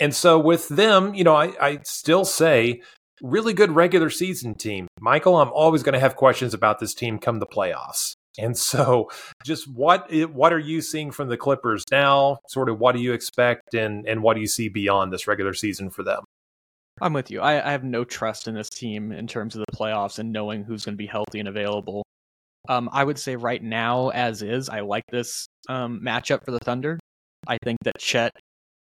and 0.00 0.14
so 0.14 0.38
with 0.38 0.68
them, 0.68 1.14
you 1.14 1.24
know, 1.24 1.36
I, 1.36 1.52
I 1.60 1.78
still 1.84 2.24
say 2.24 2.80
really 3.22 3.52
good 3.52 3.70
regular 3.72 4.10
season 4.10 4.54
team. 4.54 4.88
Michael, 4.98 5.36
I'm 5.36 5.52
always 5.52 5.82
going 5.82 5.92
to 5.92 6.00
have 6.00 6.16
questions 6.16 6.54
about 6.54 6.78
this 6.78 6.94
team 6.94 7.18
come 7.18 7.38
the 7.38 7.46
playoffs. 7.46 8.14
And 8.38 8.56
so, 8.70 9.10
just 9.44 9.68
what 9.68 10.12
what 10.32 10.52
are 10.52 10.58
you 10.58 10.80
seeing 10.80 11.10
from 11.10 11.28
the 11.28 11.36
Clippers 11.36 11.84
now? 11.90 12.38
Sort 12.48 12.68
of 12.68 12.78
what 12.78 12.94
do 12.94 13.00
you 13.02 13.12
expect, 13.12 13.74
and 13.74 14.06
and 14.06 14.22
what 14.22 14.34
do 14.34 14.40
you 14.40 14.46
see 14.48 14.68
beyond 14.68 15.12
this 15.12 15.26
regular 15.26 15.52
season 15.52 15.90
for 15.90 16.02
them? 16.02 16.24
I'm 17.02 17.12
with 17.12 17.30
you. 17.30 17.40
I, 17.40 17.66
I 17.66 17.72
have 17.72 17.84
no 17.84 18.04
trust 18.04 18.46
in 18.46 18.54
this 18.54 18.68
team 18.68 19.10
in 19.10 19.26
terms 19.26 19.56
of 19.56 19.60
the 19.60 19.76
playoffs 19.76 20.18
and 20.18 20.32
knowing 20.32 20.64
who's 20.64 20.84
going 20.84 20.94
to 20.94 20.98
be 20.98 21.06
healthy 21.06 21.38
and 21.40 21.48
available. 21.48 22.04
Um, 22.68 22.90
I 22.92 23.04
would 23.04 23.18
say 23.18 23.36
right 23.36 23.62
now, 23.62 24.10
as 24.10 24.42
is, 24.42 24.68
I 24.68 24.80
like 24.80 25.04
this 25.10 25.46
um, 25.68 26.02
matchup 26.04 26.44
for 26.44 26.50
the 26.50 26.58
Thunder. 26.58 27.00
I 27.46 27.56
think 27.64 27.78
that 27.84 27.98
Chet 27.98 28.32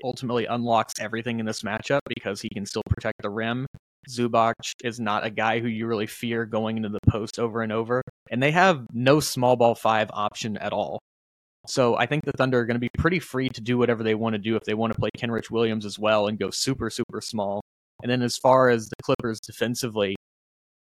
ultimately 0.04 0.46
unlocks 0.46 0.94
everything 1.00 1.40
in 1.40 1.46
this 1.46 1.62
matchup 1.62 2.00
because 2.08 2.42
he 2.42 2.50
can 2.50 2.66
still 2.66 2.84
protect 2.90 3.22
the 3.22 3.30
rim. 3.30 3.66
Zubac 4.10 4.54
is 4.84 5.00
not 5.00 5.26
a 5.26 5.30
guy 5.30 5.60
who 5.60 5.68
you 5.68 5.88
really 5.88 6.08
fear 6.08 6.46
going 6.46 6.78
into 6.78 6.90
the 6.90 7.00
post 7.08 7.40
over 7.40 7.62
and 7.62 7.72
over, 7.72 8.02
and 8.30 8.42
they 8.42 8.52
have 8.52 8.86
no 8.94 9.20
small 9.20 9.56
ball 9.56 9.76
five 9.76 10.10
option 10.14 10.58
at 10.58 10.74
all. 10.74 11.00
So 11.68 11.96
I 11.98 12.06
think 12.06 12.24
the 12.24 12.32
Thunder 12.34 12.60
are 12.60 12.66
going 12.66 12.76
to 12.76 12.80
be 12.80 12.90
pretty 12.98 13.20
free 13.20 13.50
to 13.50 13.62
do 13.62 13.78
whatever 13.78 14.04
they 14.04 14.14
want 14.14 14.34
to 14.34 14.40
do 14.40 14.56
if 14.56 14.64
they 14.64 14.76
want 14.76 14.94
to 14.94 15.00
play 15.00 15.10
Kenrich 15.18 15.50
Williams 15.50 15.86
as 15.86 15.98
well 15.98 16.28
and 16.28 16.38
go 16.38 16.52
super 16.52 16.90
super 16.90 17.22
small. 17.22 17.62
And 18.04 18.12
then 18.12 18.22
as 18.22 18.38
far 18.38 18.70
as 18.70 18.88
the 18.88 18.96
Clippers 19.04 19.40
defensively, 19.40 20.16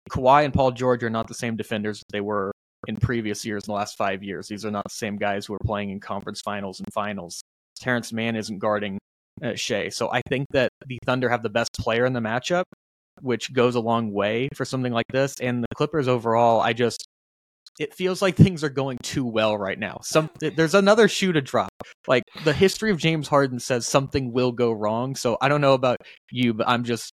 Kawhi 0.09 0.45
and 0.45 0.53
Paul 0.53 0.71
George 0.71 1.03
are 1.03 1.09
not 1.09 1.27
the 1.27 1.33
same 1.33 1.57
defenders 1.57 2.01
they 2.11 2.21
were 2.21 2.51
in 2.87 2.95
previous 2.95 3.45
years 3.45 3.63
in 3.67 3.71
the 3.71 3.75
last 3.75 3.97
five 3.97 4.23
years. 4.23 4.47
These 4.47 4.65
are 4.65 4.71
not 4.71 4.85
the 4.85 4.93
same 4.93 5.17
guys 5.17 5.45
who 5.45 5.53
are 5.53 5.65
playing 5.65 5.89
in 5.89 5.99
conference 5.99 6.41
finals 6.41 6.79
and 6.79 6.87
finals. 6.93 7.41
Terance 7.79 8.13
Mann 8.13 8.35
isn't 8.35 8.59
guarding 8.59 8.99
uh, 9.43 9.55
Shai. 9.55 9.89
So 9.89 10.11
I 10.11 10.21
think 10.27 10.47
that 10.51 10.69
the 10.85 10.99
Thunder 11.05 11.29
have 11.29 11.43
the 11.43 11.49
best 11.49 11.73
player 11.73 12.05
in 12.05 12.13
the 12.13 12.19
matchup, 12.19 12.63
which 13.21 13.53
goes 13.53 13.75
a 13.75 13.79
long 13.79 14.11
way 14.11 14.49
for 14.53 14.65
something 14.65 14.93
like 14.93 15.07
this. 15.11 15.39
And 15.39 15.63
the 15.63 15.75
Clippers 15.75 16.07
overall, 16.07 16.61
I 16.61 16.73
just 16.73 17.05
it 17.79 17.93
feels 17.93 18.21
like 18.21 18.35
things 18.35 18.63
are 18.63 18.69
going 18.69 18.97
too 19.03 19.25
well 19.25 19.57
right 19.57 19.79
now. 19.79 19.99
Some 20.03 20.29
there's 20.39 20.75
another 20.75 21.07
shoe 21.07 21.31
to 21.31 21.41
drop. 21.41 21.69
Like 22.07 22.23
the 22.43 22.53
history 22.53 22.91
of 22.91 22.97
James 22.97 23.27
Harden 23.27 23.59
says 23.59 23.87
something 23.87 24.33
will 24.33 24.51
go 24.51 24.71
wrong. 24.71 25.15
So 25.15 25.37
I 25.41 25.47
don't 25.47 25.61
know 25.61 25.73
about 25.73 25.97
you, 26.31 26.53
but 26.53 26.67
I'm 26.67 26.83
just 26.83 27.11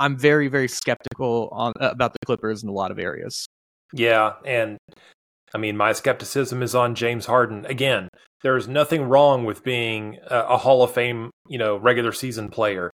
I'm 0.00 0.16
very 0.16 0.48
very 0.48 0.68
skeptical 0.68 1.48
on 1.52 1.74
about 1.80 2.12
the 2.12 2.24
Clippers 2.24 2.62
in 2.62 2.68
a 2.68 2.72
lot 2.72 2.90
of 2.90 2.98
areas. 2.98 3.46
Yeah, 3.92 4.34
and 4.44 4.78
I 5.54 5.58
mean, 5.58 5.76
my 5.76 5.92
skepticism 5.92 6.62
is 6.62 6.74
on 6.74 6.94
James 6.94 7.26
Harden. 7.26 7.66
Again, 7.66 8.08
there's 8.46 8.68
nothing 8.68 9.02
wrong 9.02 9.44
with 9.44 9.64
being 9.64 10.18
a, 10.30 10.38
a 10.50 10.56
Hall 10.56 10.84
of 10.84 10.92
Fame, 10.92 11.32
you 11.48 11.58
know, 11.58 11.76
regular 11.78 12.12
season 12.12 12.48
player. 12.48 12.92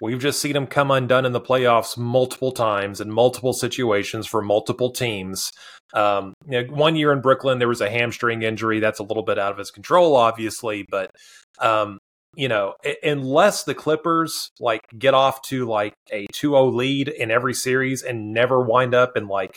We've 0.00 0.20
just 0.20 0.40
seen 0.40 0.54
him 0.54 0.68
come 0.68 0.92
undone 0.92 1.26
in 1.26 1.32
the 1.32 1.40
playoffs 1.40 1.98
multiple 1.98 2.52
times 2.52 3.00
in 3.00 3.10
multiple 3.10 3.52
situations 3.52 4.28
for 4.28 4.40
multiple 4.40 4.92
teams. 4.92 5.50
Um, 5.94 6.32
you 6.48 6.62
know, 6.62 6.72
one 6.72 6.94
year 6.94 7.10
in 7.10 7.20
Brooklyn, 7.20 7.58
there 7.58 7.66
was 7.66 7.80
a 7.80 7.90
hamstring 7.90 8.42
injury. 8.42 8.78
That's 8.78 9.00
a 9.00 9.04
little 9.04 9.24
bit 9.24 9.36
out 9.36 9.50
of 9.50 9.58
his 9.58 9.72
control, 9.72 10.14
obviously, 10.14 10.86
but 10.88 11.10
um, 11.58 11.98
you 12.36 12.46
know, 12.46 12.74
unless 13.02 13.64
the 13.64 13.74
Clippers 13.74 14.52
like 14.60 14.82
get 14.96 15.14
off 15.14 15.42
to 15.48 15.66
like 15.66 15.94
a 16.12 16.28
2-0 16.32 16.72
lead 16.72 17.08
in 17.08 17.32
every 17.32 17.54
series 17.54 18.04
and 18.04 18.32
never 18.32 18.60
wind 18.60 18.94
up 18.94 19.16
in 19.16 19.26
like 19.26 19.56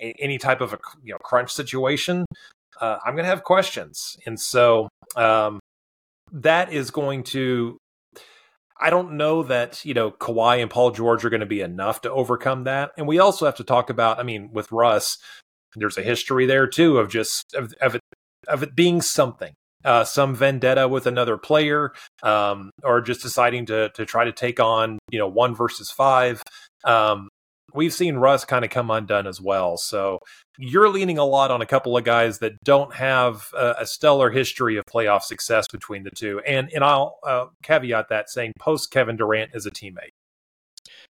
any 0.00 0.38
type 0.38 0.60
of 0.60 0.72
a 0.72 0.78
you 1.02 1.12
know 1.12 1.18
crunch 1.18 1.50
situation, 1.50 2.24
uh, 2.80 2.98
I'm 3.04 3.14
going 3.14 3.24
to 3.24 3.30
have 3.30 3.44
questions, 3.44 4.16
and 4.26 4.38
so 4.38 4.88
um, 5.16 5.60
that 6.32 6.72
is 6.72 6.90
going 6.90 7.24
to. 7.24 7.78
I 8.82 8.88
don't 8.88 9.12
know 9.18 9.42
that 9.42 9.84
you 9.84 9.94
know 9.94 10.10
Kawhi 10.10 10.62
and 10.62 10.70
Paul 10.70 10.90
George 10.90 11.24
are 11.24 11.30
going 11.30 11.40
to 11.40 11.46
be 11.46 11.60
enough 11.60 12.02
to 12.02 12.10
overcome 12.10 12.64
that, 12.64 12.92
and 12.96 13.06
we 13.06 13.18
also 13.18 13.46
have 13.46 13.56
to 13.56 13.64
talk 13.64 13.90
about. 13.90 14.18
I 14.18 14.22
mean, 14.22 14.50
with 14.52 14.70
Russ, 14.72 15.18
there's 15.76 15.98
a 15.98 16.02
history 16.02 16.46
there 16.46 16.66
too 16.66 16.98
of 16.98 17.10
just 17.10 17.54
of, 17.54 17.74
of 17.80 17.94
it 17.94 18.00
of 18.48 18.62
it 18.62 18.74
being 18.74 19.02
something 19.02 19.54
uh, 19.84 20.04
some 20.04 20.34
vendetta 20.34 20.88
with 20.88 21.06
another 21.06 21.36
player, 21.36 21.92
um, 22.22 22.70
or 22.82 23.00
just 23.00 23.22
deciding 23.22 23.66
to 23.66 23.90
to 23.90 24.04
try 24.04 24.24
to 24.24 24.32
take 24.32 24.60
on 24.60 24.98
you 25.10 25.18
know 25.18 25.28
one 25.28 25.54
versus 25.54 25.90
five. 25.90 26.42
Um, 26.84 27.28
we've 27.74 27.92
seen 27.92 28.16
Russ 28.16 28.44
kind 28.44 28.64
of 28.64 28.70
come 28.70 28.90
undone 28.90 29.26
as 29.26 29.40
well. 29.40 29.76
So 29.76 30.18
you're 30.58 30.88
leaning 30.88 31.18
a 31.18 31.24
lot 31.24 31.50
on 31.50 31.62
a 31.62 31.66
couple 31.66 31.96
of 31.96 32.04
guys 32.04 32.38
that 32.38 32.52
don't 32.64 32.94
have 32.94 33.48
a, 33.56 33.76
a 33.80 33.86
stellar 33.86 34.30
history 34.30 34.76
of 34.76 34.84
playoff 34.84 35.22
success 35.22 35.66
between 35.68 36.04
the 36.04 36.10
two. 36.10 36.40
And 36.46 36.70
and 36.74 36.84
I'll 36.84 37.18
uh, 37.26 37.46
caveat 37.62 38.08
that 38.10 38.30
saying 38.30 38.52
post 38.58 38.90
Kevin 38.90 39.16
Durant 39.16 39.52
is 39.54 39.66
a 39.66 39.70
teammate. 39.70 40.12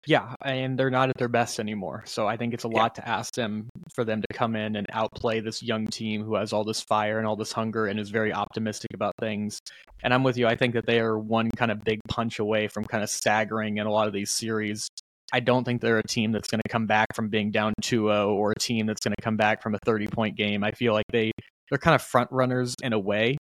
Yeah, 0.07 0.35
and 0.43 0.77
they're 0.77 0.91
not 0.91 1.09
at 1.09 1.17
their 1.17 1.27
best 1.27 1.59
anymore. 1.59 2.03
So 2.05 2.27
I 2.27 2.37
think 2.37 2.53
it's 2.53 2.65
a 2.65 2.69
yeah. 2.69 2.77
lot 2.77 2.95
to 2.95 3.07
ask 3.07 3.33
them 3.33 3.69
for 3.95 4.03
them 4.03 4.21
to 4.21 4.37
come 4.37 4.55
in 4.55 4.75
and 4.75 4.85
outplay 4.91 5.39
this 5.39 5.63
young 5.63 5.87
team 5.87 6.23
who 6.23 6.35
has 6.35 6.53
all 6.53 6.63
this 6.63 6.81
fire 6.81 7.17
and 7.17 7.25
all 7.25 7.35
this 7.35 7.51
hunger 7.51 7.87
and 7.87 7.99
is 7.99 8.11
very 8.11 8.31
optimistic 8.31 8.91
about 8.93 9.13
things. 9.19 9.59
And 10.03 10.13
I'm 10.13 10.23
with 10.23 10.37
you. 10.37 10.45
I 10.45 10.55
think 10.55 10.75
that 10.75 10.85
they 10.85 10.99
are 10.99 11.17
one 11.17 11.49
kind 11.49 11.71
of 11.71 11.83
big 11.83 12.01
punch 12.07 12.37
away 12.37 12.67
from 12.67 12.85
kind 12.85 13.03
of 13.03 13.09
staggering 13.09 13.77
in 13.77 13.87
a 13.87 13.91
lot 13.91 14.05
of 14.05 14.13
these 14.13 14.29
series 14.29 14.87
I 15.33 15.39
don't 15.39 15.63
think 15.63 15.81
they're 15.81 15.97
a 15.97 16.03
team 16.03 16.31
that's 16.31 16.47
going 16.47 16.61
to 16.65 16.71
come 16.71 16.85
back 16.85 17.15
from 17.15 17.29
being 17.29 17.51
down 17.51 17.73
2-0 17.81 18.29
or 18.29 18.51
a 18.51 18.59
team 18.59 18.85
that's 18.85 19.01
going 19.01 19.13
to 19.17 19.21
come 19.23 19.37
back 19.37 19.61
from 19.61 19.75
a 19.75 19.79
30-point 19.79 20.37
game. 20.37 20.63
I 20.63 20.71
feel 20.71 20.93
like 20.93 21.05
they 21.11 21.31
they're 21.69 21.79
kind 21.79 21.95
of 21.95 22.01
front 22.01 22.31
runners 22.31 22.75
in 22.83 22.93
a 22.93 22.99
way. 22.99 23.37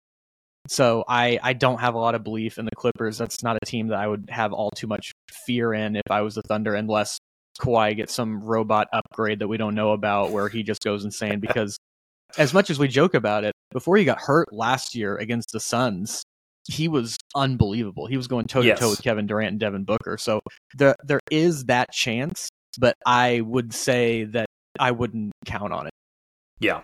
So 0.69 1.04
I 1.08 1.39
I 1.43 1.54
don't 1.54 1.80
have 1.80 1.93
a 1.93 1.98
lot 1.98 2.15
of 2.15 2.24
belief 2.24 2.58
in 2.58 2.65
the 2.65 2.76
Clippers. 2.76 3.17
That's 3.17 3.43
not 3.43 3.58
a 3.62 3.65
team 3.65 3.88
that 3.89 4.00
I 4.00 4.08
would 4.08 4.30
have 4.30 4.54
all 4.54 4.72
too 4.72 4.88
much 4.88 5.12
fear 5.46 5.74
in 5.74 5.98
if 5.98 6.10
I 6.10 6.22
was 6.22 6.36
the 6.36 6.41
Thunder 6.41 6.74
unless 6.74 7.17
Kawhi 7.60 7.96
gets 7.96 8.13
some 8.13 8.41
robot 8.41 8.88
upgrade 8.93 9.39
that 9.39 9.48
we 9.48 9.58
don't 9.58 9.76
know 9.76 9.91
about 9.91 10.32
where 10.32 10.48
he 10.48 10.63
just 10.63 10.82
goes 10.82 11.04
insane 11.04 11.39
because 11.39 11.78
as 12.38 12.54
much 12.54 12.69
as 12.69 12.80
we 12.80 12.88
joke 12.88 13.13
about 13.13 13.43
it, 13.43 13.54
before 13.72 13.98
he 13.98 14.06
got 14.06 14.22
hurt 14.22 14.54
last 14.54 14.96
year 14.96 15.17
against 15.17 15.52
the 15.52 15.60
Suns, 15.60 16.24
he 16.65 16.88
was 16.88 17.17
unbelievable. 17.36 18.08
He 18.08 18.17
was 18.17 18.28
going 18.28 18.45
toe 18.45 18.62
to 18.62 18.76
toe 18.76 18.89
with 18.89 19.04
Kevin 19.04 19.28
Durant 19.28 19.52
and 19.52 19.60
Devin 19.60 19.84
Booker. 19.84 20.17
So 20.17 20.41
there 20.76 20.95
there 21.04 21.19
is 21.30 21.65
that 21.65 21.91
chance, 21.91 22.49
but 22.78 22.95
I 23.06 23.41
would 23.41 23.73
say 23.73 24.23
that 24.26 24.47
I 24.80 24.91
wouldn't 24.91 25.34
count 25.45 25.73
on 25.73 25.88
it. 25.88 25.93
Yeah. 26.60 26.82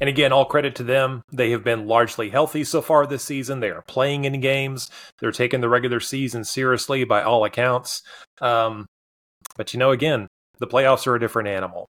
And 0.00 0.08
again, 0.08 0.32
all 0.32 0.44
credit 0.44 0.74
to 0.76 0.82
them. 0.82 1.22
They 1.32 1.52
have 1.52 1.62
been 1.62 1.86
largely 1.86 2.30
healthy 2.30 2.64
so 2.64 2.82
far 2.82 3.06
this 3.06 3.22
season. 3.22 3.60
They 3.60 3.70
are 3.70 3.82
playing 3.82 4.24
in 4.24 4.40
games. 4.40 4.90
They're 5.20 5.30
taking 5.30 5.60
the 5.60 5.68
regular 5.68 6.00
season 6.00 6.42
seriously 6.42 7.04
by 7.04 7.22
all 7.22 7.44
accounts. 7.44 8.02
Um, 8.40 8.86
but 9.56 9.72
you 9.72 9.78
know, 9.78 9.92
again, 9.92 10.26
the 10.58 10.66
playoffs 10.66 11.06
are 11.06 11.14
a 11.14 11.20
different 11.20 11.48
animal. 11.48 11.86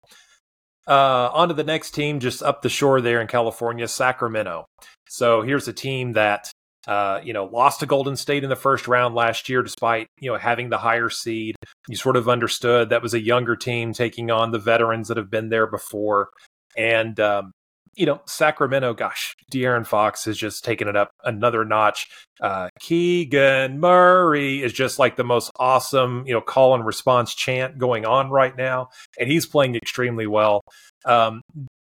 Uh, 0.89 1.31
on 1.33 1.49
to 1.49 1.55
the 1.55 1.65
next 1.65 1.91
team, 1.91 2.21
just 2.21 2.43
up 2.43 2.63
the 2.63 2.69
shore 2.69 3.01
there 3.01 3.21
in 3.21 3.27
California, 3.27 3.89
Sacramento. 3.89 4.65
So 5.09 5.43
here's 5.43 5.69
a 5.69 5.73
team 5.73 6.13
that 6.13 6.51
uh, 6.87 7.21
you 7.23 7.33
know, 7.33 7.47
lost 7.47 7.81
to 7.81 7.87
Golden 7.87 8.17
State 8.17 8.45
in 8.45 8.51
the 8.51 8.57
first 8.57 8.87
round 8.89 9.15
last 9.15 9.49
year, 9.49 9.63
despite 9.63 10.09
you 10.21 10.31
know 10.31 10.39
having 10.39 10.69
the 10.71 10.79
higher 10.79 11.11
seed. 11.11 11.57
You 11.89 11.97
sort 11.97 12.17
of 12.17 12.29
understood 12.29 12.91
that 12.91 13.03
was 13.03 13.15
a 13.15 13.21
younger 13.21 13.57
team 13.57 13.93
taking 13.93 14.31
on 14.31 14.51
the 14.51 14.59
veterans 14.59 15.09
that 15.09 15.17
have 15.17 15.31
been 15.31 15.49
there 15.49 15.67
before, 15.67 16.31
and 16.77 17.19
um, 17.21 17.53
you 17.97 18.05
know, 18.05 18.21
Sacramento, 18.27 18.93
gosh, 18.93 19.35
De'Aaron 19.51 19.87
Fox 19.87 20.27
has 20.27 20.37
just 20.37 20.65
taken 20.65 20.87
it 20.87 20.97
up 20.97 21.11
another 21.25 21.65
notch. 21.65 22.09
Uh, 22.41 22.69
Keegan 22.79 23.81
Murray 23.81 24.63
is 24.63 24.73
just 24.73 24.99
like 24.99 25.17
the 25.17 25.25
most 25.25 25.51
awesome, 25.59 26.23
you 26.27 26.35
know, 26.35 26.43
call 26.43 26.75
and 26.75 26.85
response 26.85 27.35
chant 27.35 27.79
going 27.79 28.05
on 28.05 28.31
right 28.31 28.55
now, 28.55 28.91
and 29.19 29.31
he's 29.31 29.47
playing 29.47 29.75
extremely 29.75 30.27
well. 30.27 30.61
Um, 31.07 31.41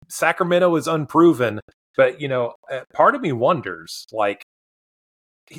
Sacramento 0.09 0.75
is 0.77 0.87
unproven, 0.87 1.61
but 1.97 2.21
you 2.21 2.29
know, 2.29 2.55
uh, 2.71 2.83
part 2.95 3.17
of 3.17 3.21
me 3.21 3.33
wonders, 3.33 4.07
like, 4.13 4.44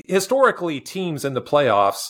historically 0.07 0.79
teams 0.79 1.25
in 1.25 1.33
the 1.33 1.41
playoffs 1.41 2.09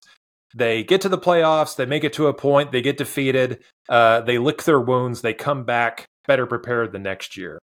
they 0.56 0.84
get 0.84 1.02
to 1.02 1.10
the 1.10 1.18
playoffs 1.18 1.76
they 1.76 1.86
make 1.86 2.04
it 2.04 2.14
to 2.14 2.28
a 2.28 2.34
point 2.34 2.72
they 2.72 2.82
get 2.82 2.98
defeated 2.98 3.64
uh, 3.90 4.22
they 4.22 4.38
lick 4.38 4.64
their 4.64 4.80
wounds 4.80 5.22
they 5.22 5.34
come 5.34 5.64
back 5.64 6.06
better 6.28 6.46
prepared 6.46 6.92
the 6.92 7.00
next 7.00 7.38
year 7.38 7.60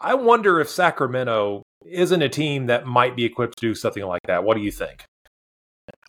I 0.00 0.14
wonder 0.14 0.60
if 0.60 0.68
Sacramento 0.68 1.62
isn't 1.84 2.22
a 2.22 2.28
team 2.28 2.66
that 2.66 2.86
might 2.86 3.16
be 3.16 3.24
equipped 3.24 3.58
to 3.58 3.68
do 3.68 3.74
something 3.74 4.04
like 4.04 4.22
that. 4.26 4.44
What 4.44 4.56
do 4.56 4.62
you 4.62 4.70
think? 4.70 5.04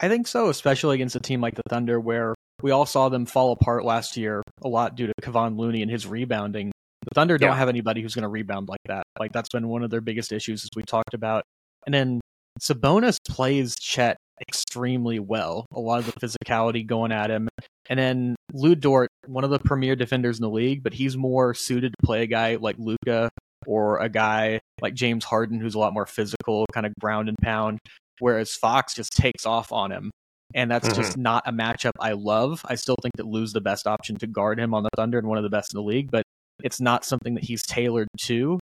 I 0.01 0.09
think 0.09 0.27
so, 0.27 0.49
especially 0.49 0.95
against 0.95 1.15
a 1.15 1.19
team 1.19 1.41
like 1.41 1.55
the 1.55 1.63
Thunder, 1.69 1.99
where 1.99 2.35
we 2.61 2.71
all 2.71 2.85
saw 2.85 3.09
them 3.09 3.25
fall 3.25 3.51
apart 3.51 3.85
last 3.85 4.17
year 4.17 4.43
a 4.61 4.67
lot 4.67 4.95
due 4.95 5.07
to 5.07 5.13
Kevon 5.21 5.57
Looney 5.57 5.81
and 5.81 5.89
his 5.89 6.05
rebounding. 6.05 6.71
The 7.01 7.15
Thunder 7.15 7.37
don't 7.37 7.55
have 7.55 7.69
anybody 7.69 8.01
who's 8.01 8.13
going 8.13 8.23
to 8.23 8.29
rebound 8.29 8.67
like 8.67 8.81
that. 8.87 9.03
Like 9.17 9.31
that's 9.31 9.49
been 9.49 9.67
one 9.67 9.83
of 9.83 9.89
their 9.89 10.01
biggest 10.01 10.31
issues, 10.31 10.63
as 10.63 10.69
we 10.75 10.83
talked 10.83 11.13
about. 11.13 11.43
And 11.85 11.93
then 11.93 12.19
Sabonis 12.59 13.17
plays 13.27 13.75
Chet 13.79 14.17
extremely 14.41 15.19
well. 15.19 15.65
A 15.73 15.79
lot 15.79 15.99
of 15.99 16.05
the 16.05 16.13
physicality 16.13 16.85
going 16.85 17.11
at 17.11 17.29
him. 17.29 17.49
And 17.89 17.99
then 17.99 18.35
Lu 18.53 18.75
Dort, 18.75 19.09
one 19.25 19.43
of 19.43 19.49
the 19.49 19.59
premier 19.59 19.95
defenders 19.95 20.37
in 20.37 20.43
the 20.43 20.49
league, 20.49 20.83
but 20.83 20.93
he's 20.93 21.17
more 21.17 21.53
suited 21.53 21.93
to 21.99 22.05
play 22.05 22.23
a 22.23 22.27
guy 22.27 22.55
like 22.55 22.75
Luka 22.77 23.29
or 23.65 23.97
a 23.97 24.09
guy 24.09 24.59
like 24.81 24.93
James 24.93 25.25
Harden, 25.25 25.59
who's 25.59 25.75
a 25.75 25.79
lot 25.79 25.93
more 25.93 26.05
physical, 26.05 26.65
kind 26.73 26.85
of 26.85 26.93
ground 26.99 27.29
and 27.29 27.37
pound. 27.41 27.79
Whereas 28.19 28.53
Fox 28.53 28.93
just 28.93 29.13
takes 29.13 29.45
off 29.45 29.71
on 29.71 29.91
him. 29.91 30.11
And 30.55 30.69
that's 30.69 30.87
mm-hmm. 30.87 31.01
just 31.01 31.17
not 31.17 31.43
a 31.45 31.51
matchup 31.51 31.91
I 31.99 32.13
love. 32.13 32.65
I 32.65 32.75
still 32.75 32.95
think 33.01 33.15
that 33.17 33.27
Lu's 33.27 33.53
the 33.53 33.61
best 33.61 33.85
option 33.85 34.15
to 34.17 34.27
guard 34.27 34.59
him 34.59 34.73
on 34.73 34.83
the 34.83 34.89
Thunder 34.95 35.19
and 35.19 35.27
one 35.27 35.37
of 35.37 35.43
the 35.43 35.49
best 35.49 35.73
in 35.73 35.77
the 35.77 35.83
league, 35.83 36.09
but 36.11 36.23
it's 36.63 36.81
not 36.81 37.05
something 37.05 37.35
that 37.35 37.43
he's 37.43 37.61
tailored 37.63 38.07
to. 38.21 38.59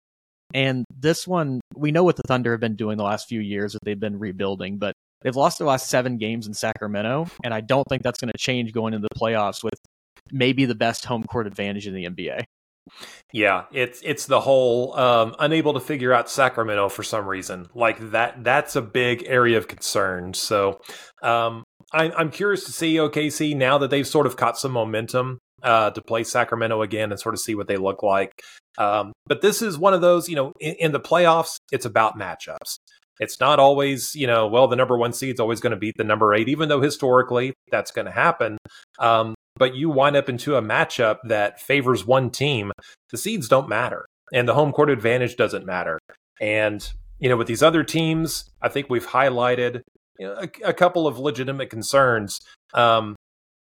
And 0.56 0.86
this 0.89 1.28
one, 1.28 1.60
we 1.76 1.91
know 1.91 2.06
what 2.06 2.15
the 2.15 2.24
Thunder 2.30 2.52
have 2.52 2.62
been 2.62 2.78
doing 2.78 2.96
the 2.96 3.04
last 3.04 3.28
few 3.28 3.41
years 3.41 3.74
that 3.74 3.84
they've 3.84 4.00
been 4.00 4.18
rebuilding, 4.18 4.78
but 4.78 4.94
they've 5.22 5.36
lost 5.36 5.58
the 5.58 5.65
last 5.65 5.89
seven 5.89 6.18
games 6.18 6.48
in 6.48 6.54
Sacramento, 6.54 7.28
and 7.44 7.54
I 7.54 7.60
don't 7.60 7.84
think 7.89 8.04
that's 8.04 8.22
going 8.22 8.32
to 8.32 8.38
change 8.38 8.72
going 8.72 8.94
into 8.94 9.06
the 9.12 9.20
playoffs 9.20 9.65
with 9.65 9.74
maybe 10.32 10.63
the 10.63 10.74
best 10.74 11.04
home 11.04 11.26
court 11.26 11.46
advantage 11.46 11.88
in 11.88 11.94
the 11.94 12.06
NBA. 12.06 12.46
Yeah, 13.34 13.65
it's 13.74 14.02
it's 14.04 14.28
the 14.28 14.39
whole 14.39 14.98
um, 14.98 15.36
unable 15.39 15.74
to 15.74 15.80
figure 15.80 16.13
out 16.13 16.30
Sacramento 16.30 16.89
for 16.89 17.04
some 17.04 17.28
reason. 17.28 17.67
Like 17.74 18.12
that 18.12 18.43
that's 18.43 18.76
a 18.76 18.82
big 18.82 19.24
area 19.28 19.58
of 19.58 19.67
concern. 19.67 20.34
So 20.34 20.80
um, 21.21 21.63
I'm 21.91 22.12
I'm 22.17 22.32
curious 22.32 22.65
to 22.65 22.71
see 22.71 22.95
OKC 22.95 23.56
now 23.56 23.78
that 23.80 23.89
they've 23.89 24.08
sort 24.08 24.26
of 24.26 24.38
caught 24.38 24.58
some 24.58 24.71
momentum 24.71 25.39
uh, 25.63 25.91
to 25.91 26.02
play 26.02 26.24
Sacramento 26.24 26.82
again 26.82 27.12
and 27.12 27.19
sort 27.19 27.36
of 27.36 27.39
see 27.39 27.56
what 27.56 27.67
they 27.67 27.78
look 27.78 28.04
like. 28.04 28.32
Um, 28.78 29.13
but 29.26 29.41
this 29.41 29.62
is 29.62 29.78
one 29.78 29.93
of 29.93 30.02
those, 30.02 30.30
you 30.30 30.36
know, 30.36 30.54
in, 30.60 30.76
in 30.80 30.91
the 30.91 31.00
playoffs, 31.00 31.58
it's 31.71 31.86
about 31.86 32.17
matchups. 32.17 32.78
It's 33.19 33.39
not 33.39 33.60
always, 33.60 34.13
you 34.13 34.28
know, 34.28 34.48
well, 34.48 34.67
the 34.67 34.76
number 34.76 34.98
one 34.98 35.13
seed's 35.13 35.39
always 35.39 35.62
going 35.62 35.71
to 35.71 35.78
beat 35.78 35.95
the 35.98 36.04
number 36.04 36.34
eight, 36.34 36.50
even 36.50 36.67
though 36.67 36.82
historically 36.82 37.54
that's 37.71 37.91
going 37.91 38.06
to 38.06 38.12
happen. 38.12 38.58
Um, 39.00 39.35
but 39.58 39.76
you 39.76 39.89
wind 39.89 40.15
up 40.15 40.30
into 40.30 40.56
a 40.56 40.62
matchup 40.62 41.20
that 41.28 41.60
favors 41.60 42.06
one 42.06 42.30
team, 42.30 42.72
the 43.12 43.18
seeds 43.18 43.48
don't 43.48 43.70
matter 43.70 44.06
and 44.34 44.48
the 44.48 44.54
home 44.54 44.72
court 44.72 44.89
advantage 44.89 45.36
doesn't 45.36 45.65
matter. 45.65 46.00
And, 46.41 46.88
you 47.20 47.30
know, 47.30 47.38
with 47.38 47.48
these 47.48 47.63
other 47.63 47.84
teams, 47.84 48.50
I 48.62 48.70
think 48.70 48.89
we've 48.89 49.08
highlighted 49.08 49.82
you 50.20 50.28
know, 50.28 50.34
a, 50.34 50.70
a 50.70 50.74
couple 50.74 51.08
of 51.08 51.20
legitimate 51.20 51.70
concerns. 51.70 52.39
Um, 52.74 53.15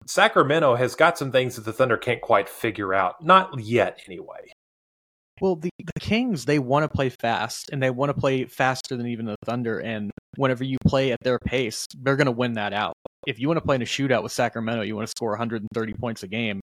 Sacramento 0.06 0.74
has 0.76 0.94
got 0.94 1.18
some 1.18 1.30
things 1.30 1.56
that 1.56 1.64
the 1.64 1.72
Thunder 1.72 1.96
can't 1.96 2.20
quite 2.20 2.48
figure 2.48 2.92
out, 2.92 3.24
not 3.24 3.60
yet 3.60 4.00
anyway. 4.06 4.52
Well, 5.42 5.56
the, 5.56 5.70
the 5.76 5.98
Kings, 5.98 6.44
they 6.44 6.60
want 6.60 6.84
to 6.84 6.88
play 6.88 7.08
fast, 7.08 7.70
and 7.72 7.82
they 7.82 7.90
want 7.90 8.10
to 8.10 8.14
play 8.14 8.44
faster 8.44 8.96
than 8.96 9.08
even 9.08 9.26
the 9.26 9.34
Thunder. 9.44 9.80
And 9.80 10.12
whenever 10.36 10.62
you 10.62 10.78
play 10.86 11.10
at 11.10 11.18
their 11.24 11.40
pace, 11.40 11.84
they're 12.00 12.14
going 12.14 12.26
to 12.26 12.30
win 12.30 12.52
that 12.52 12.72
out. 12.72 12.94
If 13.26 13.40
you 13.40 13.48
want 13.48 13.56
to 13.58 13.64
play 13.64 13.74
in 13.74 13.82
a 13.82 13.84
shootout 13.84 14.22
with 14.22 14.30
Sacramento, 14.30 14.82
you 14.82 14.94
want 14.94 15.08
to 15.08 15.10
score 15.10 15.30
130 15.30 15.94
points 15.94 16.22
a 16.22 16.28
game. 16.28 16.60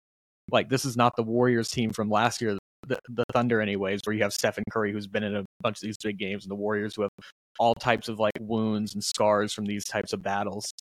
Like, 0.49 0.69
this 0.69 0.85
is 0.85 0.97
not 0.97 1.15
the 1.15 1.21
Warriors 1.21 1.69
team 1.69 1.91
from 1.91 2.09
last 2.09 2.41
year, 2.41 2.57
the, 2.87 2.97
the 3.09 3.23
Thunder, 3.31 3.61
anyways, 3.61 3.99
where 4.05 4.15
you 4.15 4.23
have 4.23 4.33
Stephen 4.33 4.63
Curry, 4.71 4.91
who's 4.91 5.05
been 5.05 5.23
in 5.23 5.35
a 5.35 5.45
bunch 5.61 5.77
of 5.77 5.81
these 5.83 5.97
big 6.03 6.17
games, 6.17 6.43
and 6.43 6.49
the 6.49 6.55
Warriors, 6.55 6.95
who 6.95 7.03
have 7.03 7.11
all 7.59 7.75
types 7.75 8.09
of 8.09 8.17
like 8.17 8.33
wounds 8.39 8.95
and 8.95 9.03
scars 9.03 9.53
from 9.53 9.65
these 9.65 9.85
types 9.85 10.13
of 10.13 10.23
battles. 10.23 10.73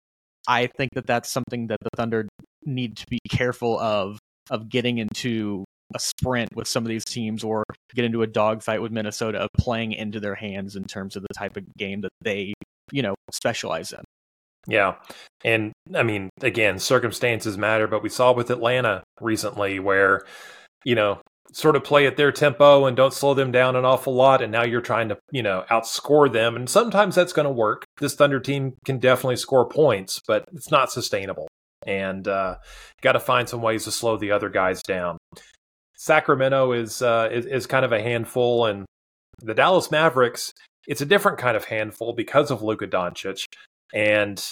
I 0.49 0.69
think 0.79 0.93
that 0.95 1.07
that's 1.07 1.31
something 1.31 1.67
that 1.67 1.77
the 1.83 1.91
Thunder 1.95 2.27
need 2.65 2.97
to 2.97 3.07
be 3.11 3.19
careful 3.31 3.79
of, 3.79 4.19
of 4.49 4.71
getting 4.71 4.97
into 4.97 5.67
a 5.95 5.99
sprint 5.99 6.55
with 6.55 6.69
some 6.69 6.85
of 6.85 6.89
these 6.89 7.05
teams 7.05 7.45
or 7.45 7.65
get 7.95 8.05
into 8.05 8.23
a 8.23 8.27
dogfight 8.27 8.83
with 8.83 8.93
Minnesota 8.93 9.49
playing 9.59 9.93
into 9.93 10.21
their 10.21 10.35
hands 10.35 10.77
in 10.77 10.85
terms 10.85 11.17
of 11.17 11.23
the 11.23 11.35
type 11.35 11.57
of 11.57 11.65
game 11.79 12.01
that 12.03 12.11
they, 12.21 12.55
you 12.91 13.03
know, 13.03 13.15
specialize 13.33 13.93
in. 13.93 14.03
Yeah. 14.67 14.95
And 15.45 15.73
I 15.95 16.03
mean, 16.03 16.31
again, 16.41 16.79
circumstances 16.79 17.59
matter, 17.59 17.87
but 17.87 18.03
we 18.03 18.09
saw 18.09 18.33
with 18.33 18.51
Atlanta 18.51 19.03
recently 19.21 19.79
where, 19.81 20.25
you 20.85 20.95
know, 20.95 21.21
sort 21.53 21.77
of 21.77 21.85
play 21.85 22.07
at 22.07 22.17
their 22.17 22.33
tempo 22.33 22.87
and 22.87 22.97
don't 22.97 23.13
slow 23.13 23.35
them 23.35 23.53
down 23.53 23.77
an 23.77 23.85
awful 23.85 24.15
lot. 24.15 24.41
And 24.41 24.53
now 24.53 24.65
you're 24.65 24.81
trying 24.81 25.09
to, 25.09 25.19
you 25.31 25.43
know, 25.43 25.65
outscore 25.71 26.33
them. 26.33 26.57
And 26.57 26.69
sometimes 26.69 27.15
that's 27.15 27.33
going 27.33 27.47
to 27.47 27.53
work. 27.53 27.85
This 27.99 28.15
Thunder 28.15 28.41
team 28.41 28.75
can 28.85 28.99
definitely 28.99 29.37
score 29.37 29.69
points, 29.69 30.21
but 30.27 30.45
it's 30.53 30.71
not 30.71 30.93
sustainable. 30.93 31.49
And 31.85 32.27
uh, 32.29 32.57
got 33.01 33.13
to 33.13 33.21
find 33.21 33.49
some 33.49 33.61
ways 33.61 33.85
to 33.85 33.91
slow 33.91 34.17
the 34.17 34.31
other 34.31 34.49
guys 34.49 34.81
down. 34.83 35.19
Sacramento 36.03 36.73
is, 36.73 37.01
uh, 37.01 37.29
is 37.31 37.47
is 37.47 37.67
kind 37.69 37.85
of 37.85 37.93
a 37.93 38.03
handful, 38.03 38.67
and 38.67 38.87
the 39.39 39.55
Dallas 39.55 39.91
Mavericks. 39.91 40.53
It's 40.89 41.01
a 41.01 41.07
different 41.07 41.39
kind 41.39 41.57
of 41.57 41.67
handful 41.67 42.13
because 42.13 42.51
of 42.51 42.61
Luka 42.61 42.89
Doncic, 42.89 43.45
and 43.95 44.43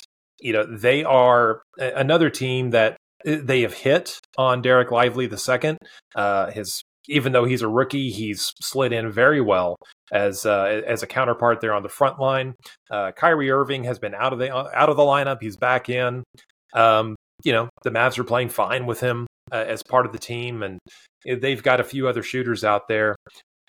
you 0.40 0.52
know 0.52 0.64
they 0.64 1.02
are 1.02 1.62
another 1.76 2.30
team 2.30 2.70
that 2.70 2.96
uh, 3.26 3.38
they 3.42 3.62
have 3.62 3.74
hit 3.74 4.20
on 4.38 4.62
Dereck 4.62 4.92
Lively 4.92 5.26
the 5.26 5.38
second. 5.38 5.78
Uh, 6.14 6.52
his 6.52 6.82
even 7.08 7.32
though 7.32 7.44
he's 7.44 7.62
a 7.62 7.68
rookie, 7.68 8.10
he's 8.10 8.52
slid 8.62 8.92
in 8.92 9.10
very 9.10 9.40
well 9.40 9.74
as 10.12 10.46
uh, 10.46 10.82
as 10.86 11.02
a 11.02 11.08
counterpart 11.08 11.60
there 11.60 11.74
on 11.74 11.82
the 11.82 11.88
front 11.88 12.20
line. 12.20 12.54
Uh, 12.92 13.10
Kyrie 13.10 13.50
Irving 13.50 13.82
has 13.84 13.98
been 13.98 14.14
out 14.14 14.32
of 14.32 14.38
the 14.38 14.54
out 14.54 14.88
of 14.88 14.96
the 14.96 15.02
lineup. 15.02 15.38
He's 15.40 15.56
back 15.56 15.88
in. 15.88 16.22
Um, 16.74 17.16
you 17.42 17.52
know 17.52 17.68
the 17.82 17.90
Mavs 17.90 18.18
are 18.18 18.24
playing 18.24 18.50
fine 18.50 18.86
with 18.86 19.00
him 19.00 19.26
uh, 19.50 19.64
as 19.66 19.82
part 19.82 20.06
of 20.06 20.12
the 20.12 20.18
team, 20.18 20.62
and 20.62 20.78
they've 21.24 21.62
got 21.62 21.80
a 21.80 21.84
few 21.84 22.08
other 22.08 22.22
shooters 22.22 22.64
out 22.64 22.88
there. 22.88 23.16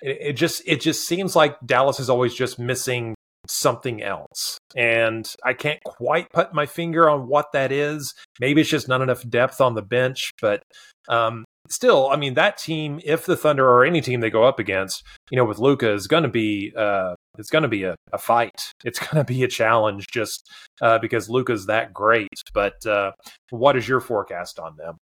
It, 0.02 0.18
it 0.22 0.34
just 0.34 0.62
it 0.66 0.82
just 0.82 1.08
seems 1.08 1.36
like 1.36 1.58
Dallas 1.66 2.00
is 2.00 2.10
always 2.10 2.34
just 2.34 2.60
missing 2.60 3.16
something 3.48 4.02
else. 4.02 4.58
And 4.76 5.28
I 5.44 5.54
can't 5.54 5.84
quite 5.84 6.30
put 6.32 6.54
my 6.54 6.66
finger 6.66 7.10
on 7.10 7.28
what 7.28 7.52
that 7.54 7.72
is. 7.72 8.14
Maybe 8.40 8.62
it's 8.62 8.70
just 8.70 8.88
not 8.88 9.02
enough 9.02 9.28
depth 9.28 9.62
on 9.62 9.76
the 9.76 9.82
bench, 9.82 10.32
but 10.42 10.64
um, 11.10 11.44
still, 11.70 12.10
I 12.10 12.16
mean, 12.16 12.36
that 12.36 12.58
team, 12.58 13.00
if 13.04 13.26
the 13.26 13.36
Thunder 13.36 13.68
or 13.68 13.84
any 13.84 14.02
team 14.02 14.22
they 14.22 14.30
go 14.30 14.44
up 14.44 14.60
against, 14.60 15.04
you 15.30 15.38
know, 15.38 15.46
with 15.46 15.60
Luka 15.60 15.92
is 15.92 16.08
going 16.08 16.24
to 16.24 16.30
be, 16.30 16.72
uh, 16.78 17.16
it's 17.38 17.50
going 17.50 17.64
to 17.64 17.70
be 17.70 17.84
a, 17.84 17.96
a, 18.14 18.18
fight. 18.18 18.72
It's 18.84 19.00
going 19.08 19.24
to 19.24 19.24
be 19.24 19.44
a 19.44 19.48
challenge 19.48 20.06
just 20.12 20.50
uh, 20.82 21.00
because 21.00 21.30
Luka's 21.30 21.66
that 21.66 21.94
great. 21.94 22.30
But 22.54 22.86
uh, 22.86 23.12
what 23.50 23.76
is 23.78 23.88
your 23.88 24.00
forecast 24.00 24.60
on 24.60 24.76
them? 24.78 24.98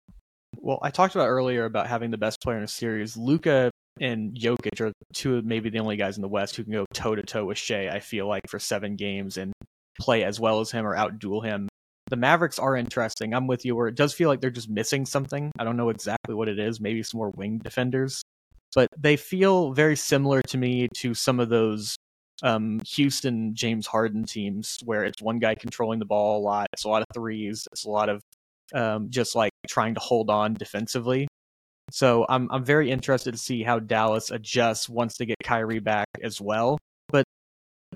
Well, 0.67 0.79
I 0.81 0.89
talked 0.89 1.15
about 1.15 1.29
earlier 1.29 1.63
about 1.63 1.87
having 1.87 2.11
the 2.11 2.17
best 2.17 2.41
player 2.41 2.57
in 2.57 2.63
a 2.63 2.67
series. 2.67 3.15
Luka 3.15 3.71
and 4.01 4.35
Jokic 4.35 4.81
are 4.81 4.91
two 5.13 5.37
of 5.37 5.45
maybe 5.45 5.69
the 5.69 5.79
only 5.79 5.95
guys 5.95 6.17
in 6.17 6.21
the 6.21 6.27
West 6.27 6.57
who 6.57 6.65
can 6.65 6.73
go 6.73 6.85
toe 6.93 7.15
to 7.15 7.23
toe 7.23 7.45
with 7.45 7.57
Shai, 7.57 7.87
I 7.87 8.01
feel 8.01 8.27
like, 8.27 8.49
for 8.49 8.59
seven 8.59 8.97
games 8.97 9.37
and 9.37 9.53
play 9.97 10.25
as 10.25 10.41
well 10.41 10.59
as 10.59 10.69
him 10.69 10.85
or 10.85 10.93
outduel 10.93 11.41
him. 11.41 11.69
The 12.09 12.17
Mavericks 12.17 12.59
are 12.59 12.75
interesting. 12.75 13.33
I'm 13.33 13.47
with 13.47 13.63
you 13.63 13.77
where 13.77 13.87
it 13.87 13.95
does 13.95 14.13
feel 14.13 14.27
like 14.27 14.41
they're 14.41 14.49
just 14.49 14.69
missing 14.69 15.05
something. 15.05 15.53
I 15.57 15.63
don't 15.63 15.77
know 15.77 15.87
exactly 15.87 16.35
what 16.35 16.49
it 16.49 16.59
is, 16.59 16.81
maybe 16.81 17.01
some 17.01 17.19
more 17.19 17.29
wing 17.29 17.59
defenders. 17.59 18.21
But 18.75 18.89
they 18.97 19.15
feel 19.15 19.71
very 19.71 19.95
similar 19.95 20.41
to 20.41 20.57
me 20.57 20.89
to 20.95 21.13
some 21.13 21.39
of 21.39 21.47
those 21.47 21.95
um, 22.43 22.81
Houston 22.85 23.55
James 23.55 23.87
Harden 23.87 24.25
teams 24.25 24.79
where 24.83 25.05
it's 25.05 25.21
one 25.21 25.39
guy 25.39 25.55
controlling 25.55 25.99
the 25.99 26.05
ball 26.05 26.41
a 26.41 26.43
lot. 26.43 26.67
It's 26.73 26.83
a 26.83 26.89
lot 26.89 27.03
of 27.03 27.07
threes. 27.13 27.65
It's 27.71 27.85
a 27.85 27.89
lot 27.89 28.09
of 28.09 28.21
um, 28.73 29.09
just 29.09 29.35
like 29.35 29.51
trying 29.67 29.93
to 29.95 29.99
hold 29.99 30.29
on 30.29 30.53
defensively. 30.53 31.27
So 31.91 32.25
I'm 32.27 32.49
I'm 32.51 32.63
very 32.65 32.91
interested 32.91 33.31
to 33.31 33.37
see 33.37 33.63
how 33.63 33.79
Dallas 33.79 34.31
adjusts 34.31 34.89
once 34.89 35.17
they 35.17 35.25
get 35.25 35.37
Kyrie 35.43 35.79
back 35.79 36.07
as 36.21 36.41
well. 36.41 36.77
But 37.09 37.23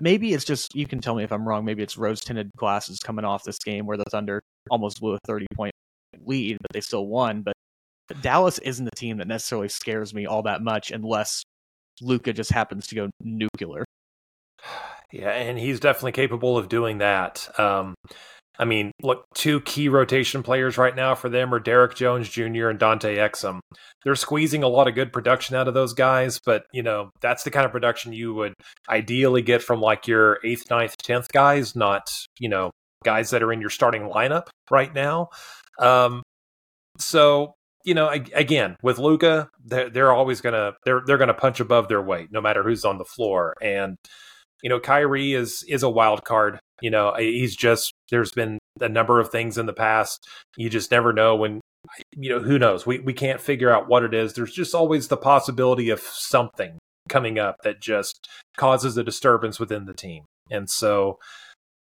maybe 0.00 0.32
it's 0.32 0.44
just 0.44 0.74
you 0.74 0.86
can 0.86 1.00
tell 1.00 1.14
me 1.14 1.24
if 1.24 1.32
I'm 1.32 1.46
wrong. 1.46 1.64
Maybe 1.64 1.82
it's 1.82 1.98
rose 1.98 2.20
tinted 2.20 2.50
glasses 2.56 3.00
coming 3.00 3.24
off 3.24 3.44
this 3.44 3.58
game 3.58 3.86
where 3.86 3.98
the 3.98 4.04
Thunder 4.10 4.40
almost 4.70 5.00
blew 5.00 5.14
a 5.14 5.18
30 5.26 5.46
point 5.54 5.72
lead, 6.24 6.58
but 6.60 6.72
they 6.72 6.80
still 6.80 7.06
won. 7.06 7.42
But 7.42 7.54
Dallas 8.22 8.58
isn't 8.58 8.84
the 8.84 8.96
team 8.96 9.18
that 9.18 9.28
necessarily 9.28 9.68
scares 9.68 10.14
me 10.14 10.26
all 10.26 10.42
that 10.42 10.62
much 10.62 10.90
unless 10.90 11.42
Luka 12.00 12.32
just 12.32 12.50
happens 12.50 12.86
to 12.88 12.94
go 12.94 13.10
nuclear. 13.20 13.84
Yeah, 15.14 15.28
and 15.28 15.58
he's 15.58 15.78
definitely 15.78 16.12
capable 16.12 16.56
of 16.56 16.70
doing 16.70 16.96
that. 16.96 17.46
Um, 17.60 17.94
I 18.58 18.64
mean, 18.64 18.92
look, 19.02 19.24
two 19.34 19.60
key 19.62 19.88
rotation 19.88 20.42
players 20.42 20.76
right 20.76 20.94
now 20.94 21.14
for 21.14 21.28
them 21.28 21.54
are 21.54 21.58
Derrick 21.58 21.94
Jones 21.94 22.28
Jr. 22.28 22.68
and 22.68 22.78
Dante 22.78 23.16
Exum. 23.16 23.60
They're 24.04 24.14
squeezing 24.14 24.62
a 24.62 24.68
lot 24.68 24.88
of 24.88 24.94
good 24.94 25.12
production 25.12 25.56
out 25.56 25.68
of 25.68 25.74
those 25.74 25.94
guys, 25.94 26.38
but 26.44 26.64
you 26.72 26.82
know 26.82 27.10
that's 27.20 27.44
the 27.44 27.50
kind 27.50 27.64
of 27.64 27.72
production 27.72 28.12
you 28.12 28.34
would 28.34 28.54
ideally 28.88 29.42
get 29.42 29.62
from 29.62 29.80
like 29.80 30.06
your 30.06 30.38
eighth, 30.44 30.68
ninth, 30.70 30.96
tenth 30.98 31.28
guys, 31.32 31.74
not 31.74 32.10
you 32.38 32.48
know 32.48 32.70
guys 33.04 33.30
that 33.30 33.42
are 33.42 33.52
in 33.52 33.60
your 33.60 33.70
starting 33.70 34.02
lineup 34.02 34.48
right 34.70 34.94
now. 34.94 35.28
Um, 35.78 36.22
so 36.98 37.54
you 37.84 37.94
know, 37.94 38.08
again 38.08 38.76
with 38.82 38.98
Luka, 38.98 39.48
they're, 39.64 39.90
they're 39.90 40.12
always 40.12 40.40
gonna 40.40 40.74
they're 40.84 41.02
they're 41.06 41.18
gonna 41.18 41.34
punch 41.34 41.60
above 41.60 41.88
their 41.88 42.02
weight, 42.02 42.28
no 42.30 42.40
matter 42.40 42.62
who's 42.62 42.84
on 42.84 42.98
the 42.98 43.04
floor. 43.04 43.54
And 43.60 43.96
you 44.62 44.68
know, 44.68 44.80
Kyrie 44.80 45.34
is 45.34 45.64
is 45.68 45.82
a 45.82 45.90
wild 45.90 46.24
card. 46.24 46.58
You 46.80 46.90
know, 46.90 47.14
he's 47.18 47.54
just 47.56 47.92
there's 48.10 48.32
been 48.32 48.58
a 48.80 48.88
number 48.88 49.20
of 49.20 49.30
things 49.30 49.58
in 49.58 49.66
the 49.66 49.72
past. 49.72 50.26
You 50.56 50.70
just 50.70 50.90
never 50.90 51.12
know 51.12 51.36
when 51.36 51.60
you 52.16 52.30
know 52.30 52.40
who 52.40 52.58
knows. 52.58 52.86
We 52.86 53.00
we 53.00 53.12
can't 53.12 53.40
figure 53.40 53.70
out 53.70 53.88
what 53.88 54.04
it 54.04 54.14
is. 54.14 54.32
There's 54.32 54.52
just 54.52 54.74
always 54.74 55.08
the 55.08 55.16
possibility 55.16 55.90
of 55.90 56.00
something 56.00 56.78
coming 57.08 57.38
up 57.38 57.56
that 57.64 57.80
just 57.80 58.26
causes 58.56 58.96
a 58.96 59.04
disturbance 59.04 59.58
within 59.58 59.86
the 59.86 59.94
team. 59.94 60.24
And 60.50 60.70
so 60.70 61.18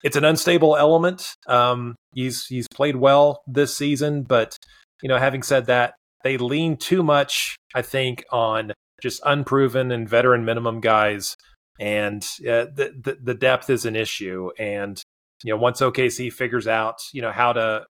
it's 0.03 0.15
an 0.15 0.25
unstable 0.25 0.75
element. 0.75 1.35
Um, 1.47 1.95
he's 2.13 2.45
he's 2.47 2.67
played 2.67 2.95
well 2.95 3.41
this 3.47 3.75
season, 3.75 4.23
but 4.23 4.57
you 5.01 5.09
know, 5.09 5.17
having 5.17 5.43
said 5.43 5.67
that, 5.67 5.95
they 6.23 6.37
lean 6.37 6.77
too 6.77 7.03
much, 7.03 7.55
I 7.73 7.81
think, 7.81 8.23
on 8.31 8.73
just 9.01 9.21
unproven 9.25 9.91
and 9.91 10.07
veteran 10.07 10.45
minimum 10.45 10.79
guys, 10.79 11.35
and 11.81 12.23
uh, 12.41 12.69
the, 12.75 12.93
the 13.01 13.17
the 13.21 13.33
depth 13.33 13.69
is 13.69 13.85
an 13.85 13.95
issue. 13.95 14.51
And 14.59 15.01
you 15.43 15.51
know, 15.51 15.57
once 15.57 15.81
OKC 15.81 16.31
figures 16.31 16.67
out, 16.67 16.99
you 17.11 17.23
know, 17.23 17.31
how 17.31 17.53
to 17.53 17.85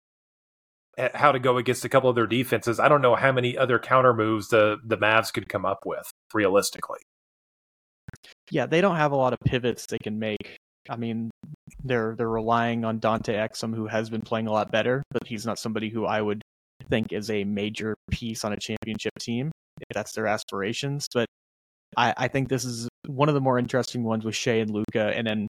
how 1.16 1.32
to 1.32 1.40
go 1.40 1.58
against 1.58 1.84
a 1.86 1.90
couple 1.90 2.10
of 2.10 2.16
their 2.16 2.28
defenses, 2.28 2.80
I 2.80 2.88
don't 2.88 3.02
know 3.02 3.16
how 3.16 3.32
many 3.32 3.58
other 3.58 3.80
counter 3.80 4.14
moves 4.14 4.50
the 4.50 4.78
the 4.86 4.98
Mavs 4.98 5.34
could 5.34 5.50
come 5.50 5.66
up 5.66 5.80
with 5.86 6.10
realistically. 6.34 7.00
Yeah, 8.52 8.68
they 8.68 8.80
don't 8.80 8.96
have 8.96 9.12
a 9.12 9.18
lot 9.18 9.34
of 9.34 9.40
pivots 9.44 9.88
they 9.88 9.98
can 9.98 10.20
make. 10.20 10.58
I 10.88 10.96
mean, 10.96 11.32
they're 11.84 12.16
they're 12.16 12.30
relying 12.30 12.86
on 12.86 13.00
Dante 13.00 13.34
Exum, 13.34 13.74
who 13.74 13.88
has 13.88 14.12
been 14.12 14.22
playing 14.22 14.46
a 14.46 14.52
lot 14.52 14.72
better, 14.72 15.02
but 15.10 15.26
he's 15.26 15.48
not 15.48 15.58
somebody 15.58 15.90
who 15.90 16.06
I 16.06 16.22
would 16.22 16.44
think 16.92 17.12
is 17.12 17.32
a 17.32 17.44
major 17.44 17.96
piece 18.12 18.46
on 18.46 18.54
a 18.54 18.58
championship 18.58 19.14
team 19.20 19.52
if 19.82 19.96
that's 19.96 20.12
their 20.12 20.28
aspirations. 20.28 21.08
But 21.12 21.26
I, 21.98 22.14
I 22.16 22.28
think 22.28 22.50
this 22.50 22.66
is 22.66 22.88
one 23.08 23.30
of 23.30 23.36
the 23.36 23.42
more 23.42 23.58
interesting 23.58 24.04
ones 24.04 24.26
was 24.26 24.36
Shai 24.36 24.54
and 24.54 24.72
Luka, 24.72 25.14
and 25.16 25.26
then 25.26 25.48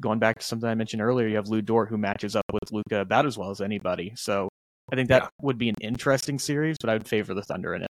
going 0.00 0.18
back 0.18 0.38
to 0.38 0.44
something 0.44 0.68
I 0.68 0.74
mentioned 0.74 1.02
earlier, 1.02 1.28
you 1.28 1.36
have 1.36 1.48
Lu 1.48 1.62
Dort 1.62 1.88
who 1.88 1.98
matches 1.98 2.36
up 2.36 2.44
with 2.52 2.72
Luka 2.72 3.00
about 3.00 3.26
as 3.26 3.38
well 3.38 3.50
as 3.50 3.60
anybody. 3.60 4.12
So 4.16 4.48
I 4.92 4.96
think 4.96 5.08
that 5.08 5.22
yeah. 5.22 5.28
would 5.42 5.58
be 5.58 5.68
an 5.68 5.76
interesting 5.80 6.38
series, 6.38 6.76
but 6.80 6.90
I 6.90 6.94
would 6.94 7.08
favor 7.08 7.34
the 7.34 7.42
Thunder 7.42 7.74
in 7.74 7.82
it. 7.82 7.88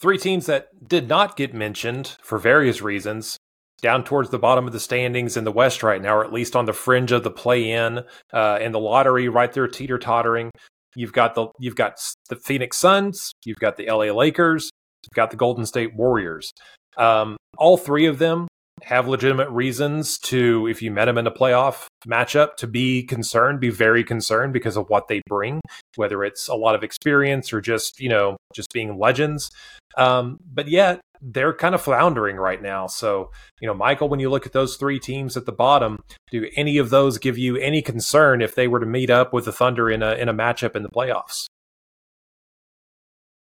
Three 0.00 0.18
teams 0.18 0.46
that 0.46 0.68
did 0.86 1.08
not 1.08 1.36
get 1.36 1.54
mentioned 1.54 2.16
for 2.22 2.38
various 2.38 2.82
reasons 2.82 3.38
down 3.80 4.04
towards 4.04 4.30
the 4.30 4.38
bottom 4.38 4.66
of 4.66 4.72
the 4.72 4.80
standings 4.80 5.36
in 5.36 5.44
the 5.44 5.52
West 5.52 5.82
right 5.82 6.00
now, 6.00 6.16
or 6.16 6.24
at 6.24 6.32
least 6.32 6.56
on 6.56 6.64
the 6.64 6.72
fringe 6.72 7.12
of 7.12 7.22
the 7.22 7.30
play-in 7.30 7.98
uh, 8.32 8.58
and 8.60 8.74
the 8.74 8.80
lottery, 8.80 9.28
right 9.28 9.52
there 9.52 9.68
teeter 9.68 9.98
tottering. 9.98 10.50
You've 10.96 11.12
got 11.12 11.34
the 11.34 11.48
you've 11.58 11.76
got 11.76 12.00
the 12.28 12.36
Phoenix 12.36 12.76
Suns, 12.76 13.32
you've 13.44 13.58
got 13.58 13.76
the 13.76 13.86
LA 13.86 14.12
Lakers, 14.12 14.70
you've 15.04 15.14
got 15.14 15.30
the 15.30 15.36
Golden 15.36 15.66
State 15.66 15.94
Warriors. 15.94 16.52
Um, 16.96 17.36
all 17.58 17.76
three 17.76 18.06
of 18.06 18.18
them 18.18 18.48
have 18.82 19.08
legitimate 19.08 19.48
reasons 19.50 20.18
to, 20.18 20.66
if 20.66 20.82
you 20.82 20.90
met 20.90 21.06
them 21.06 21.16
in 21.16 21.26
a 21.26 21.30
playoff 21.30 21.86
matchup, 22.06 22.56
to 22.56 22.66
be 22.66 23.02
concerned, 23.02 23.60
be 23.60 23.70
very 23.70 24.04
concerned 24.04 24.52
because 24.52 24.76
of 24.76 24.88
what 24.88 25.08
they 25.08 25.22
bring, 25.26 25.60
whether 25.96 26.22
it's 26.22 26.48
a 26.48 26.54
lot 26.54 26.74
of 26.74 26.82
experience 26.82 27.52
or 27.52 27.60
just, 27.60 27.98
you 27.98 28.08
know, 28.08 28.36
just 28.54 28.72
being 28.72 28.98
legends. 28.98 29.50
Um, 29.96 30.38
but 30.44 30.68
yet 30.68 31.00
they're 31.22 31.54
kind 31.54 31.74
of 31.74 31.80
floundering 31.80 32.36
right 32.36 32.60
now. 32.60 32.86
So, 32.86 33.30
you 33.60 33.66
know, 33.66 33.74
Michael, 33.74 34.08
when 34.08 34.20
you 34.20 34.28
look 34.28 34.44
at 34.44 34.52
those 34.52 34.76
three 34.76 34.98
teams 34.98 35.36
at 35.36 35.46
the 35.46 35.52
bottom, 35.52 36.02
do 36.30 36.48
any 36.56 36.76
of 36.76 36.90
those 36.90 37.16
give 37.16 37.38
you 37.38 37.56
any 37.56 37.80
concern 37.80 38.42
if 38.42 38.54
they 38.54 38.68
were 38.68 38.80
to 38.80 38.86
meet 38.86 39.08
up 39.08 39.32
with 39.32 39.46
the 39.46 39.52
Thunder 39.52 39.90
in 39.90 40.02
a 40.02 40.12
in 40.14 40.28
a 40.28 40.34
matchup 40.34 40.76
in 40.76 40.82
the 40.82 40.90
playoffs? 40.90 41.46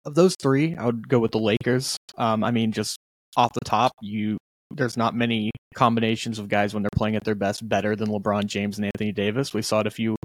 Of 0.06 0.16
those 0.16 0.36
three, 0.36 0.76
I 0.76 0.86
would 0.86 1.08
go 1.08 1.18
with 1.18 1.32
the 1.32 1.40
Lakers. 1.40 1.98
Um, 2.18 2.44
I 2.44 2.52
mean, 2.52 2.74
just 2.74 2.98
off 3.38 3.52
the 3.54 3.66
top, 3.66 3.92
you 4.02 4.38
there's 4.72 4.98
not 4.98 5.16
many 5.16 5.52
combinations 5.76 6.40
of 6.40 6.48
guys 6.48 6.74
when 6.74 6.84
they're 6.84 6.90
playing 6.96 7.16
at 7.16 7.24
their 7.24 7.36
best 7.36 7.68
better 7.68 7.96
than 7.96 8.10
LeBron 8.10 8.46
James 8.46 8.78
and 8.78 8.86
Anthony 8.86 9.12
Davis. 9.12 9.54
We 9.54 9.62
saw 9.62 9.82
it 9.82 9.88
a 9.88 9.92
few 9.92 10.16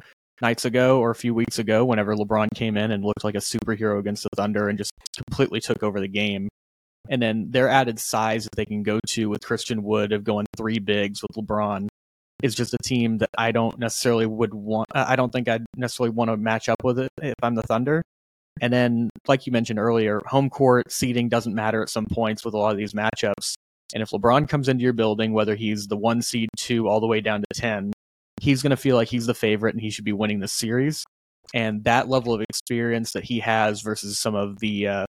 nights 0.41 0.65
ago 0.65 1.01
or 1.01 1.11
a 1.11 1.15
few 1.15 1.35
weeks 1.35 1.59
ago 1.59 1.85
whenever 1.85 2.15
LeBron 2.15 2.49
came 2.55 2.77
in 2.77 2.91
and 2.91 3.05
looked 3.05 3.25
like 3.25 3.35
a 3.35 3.39
superhero 3.39 3.99
against 3.99 4.23
the 4.23 4.31
Thunder 4.37 4.69
and 4.69 4.79
just 4.79 4.93
completely 5.17 5.61
took 5.61 5.83
over 5.83 6.01
the 6.01 6.09
game. 6.09 6.49
And 7.11 7.21
then 7.21 7.51
their 7.51 7.69
added 7.69 7.99
size 7.99 8.45
that 8.45 8.57
they 8.57 8.67
can 8.67 8.83
go 8.83 9.01
to 9.09 9.29
with 9.29 9.45
Christian 9.45 9.83
Wood 9.83 10.13
of 10.13 10.25
going 10.25 10.47
three 10.57 10.79
bigs 10.79 11.21
with 11.23 11.47
LeBron 11.47 11.89
is 12.43 12.55
just 12.55 12.75
a 12.75 12.79
team 12.85 13.19
that 13.19 13.31
I 13.37 13.51
don't 13.51 13.79
necessarily 13.79 14.27
would 14.27 14.55
want. 14.55 14.89
I 14.95 15.17
don't 15.17 15.33
think 15.33 15.49
I'd 15.49 15.65
necessarily 15.77 16.15
want 16.15 16.31
to 16.31 16.37
match 16.37 16.69
up 16.69 16.85
with 16.85 16.99
it 16.99 17.11
if 17.21 17.35
I'm 17.43 17.55
the 17.55 17.63
Thunder. 17.63 18.03
And 18.61 18.73
then, 18.73 19.11
like 19.27 19.47
you 19.47 19.53
mentioned 19.53 19.79
earlier, 19.79 20.21
home 20.27 20.51
court 20.51 20.91
seating 20.91 21.29
doesn't 21.29 21.55
matter 21.55 21.83
at 21.83 21.89
some 21.89 22.07
points 22.07 22.45
with 22.45 22.55
a 22.55 22.59
lot 22.59 22.73
of 22.73 22.79
these 22.79 22.95
matchups. 22.95 23.55
And 23.95 24.03
if 24.03 24.11
LeBron 24.11 24.49
comes 24.49 24.69
into 24.69 24.83
your 24.83 24.93
building, 24.93 25.33
whether 25.33 25.55
he's 25.55 25.87
the 25.87 25.97
one 25.97 26.21
seed, 26.23 26.49
two, 26.57 26.89
all 26.89 27.01
the 27.01 27.07
way 27.07 27.21
down 27.21 27.41
to 27.41 27.61
10, 27.61 27.93
he's 28.41 28.63
going 28.63 28.71
to 28.71 28.77
feel 28.77 28.97
like 28.97 29.09
he's 29.09 29.27
the 29.27 29.35
favorite 29.35 29.75
and 29.75 29.81
he 29.81 29.91
should 29.91 30.05
be 30.05 30.13
winning 30.13 30.41
the 30.41 30.49
series. 30.49 31.05
And 31.55 31.85
that 31.85 32.09
level 32.09 32.35
of 32.35 32.43
experience 32.43 33.13
that 33.13 33.25
he 33.25 33.41
has 33.41 33.81
versus 33.81 34.19
some 34.19 34.35
of 34.35 34.59
the 34.59 34.89
uh, 34.89 35.07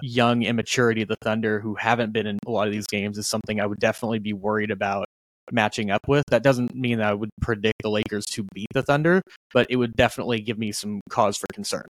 young 0.00 0.42
immaturity 0.42 1.02
of 1.02 1.08
the 1.08 1.16
Thunder 1.22 1.60
who 1.60 1.74
haven't 1.74 2.12
been 2.12 2.26
in 2.26 2.38
a 2.46 2.50
lot 2.50 2.68
of 2.68 2.72
these 2.72 2.86
games 2.86 3.18
is 3.18 3.26
something 3.26 3.60
I 3.60 3.66
would 3.66 3.80
definitely 3.80 4.20
be 4.20 4.32
worried 4.32 4.70
about 4.70 5.06
matching 5.50 5.90
up 5.90 6.06
with. 6.06 6.24
That 6.30 6.42
doesn't 6.42 6.74
mean 6.74 6.98
that 6.98 7.08
I 7.08 7.14
would 7.14 7.30
predict 7.40 7.82
the 7.82 7.90
Lakers 7.90 8.24
to 8.26 8.46
beat 8.54 8.68
the 8.72 8.82
Thunder, 8.82 9.22
but 9.52 9.66
it 9.68 9.76
would 9.76 9.94
definitely 9.94 10.40
give 10.40 10.58
me 10.58 10.70
some 10.70 11.00
cause 11.10 11.36
for 11.36 11.46
concern. 11.52 11.84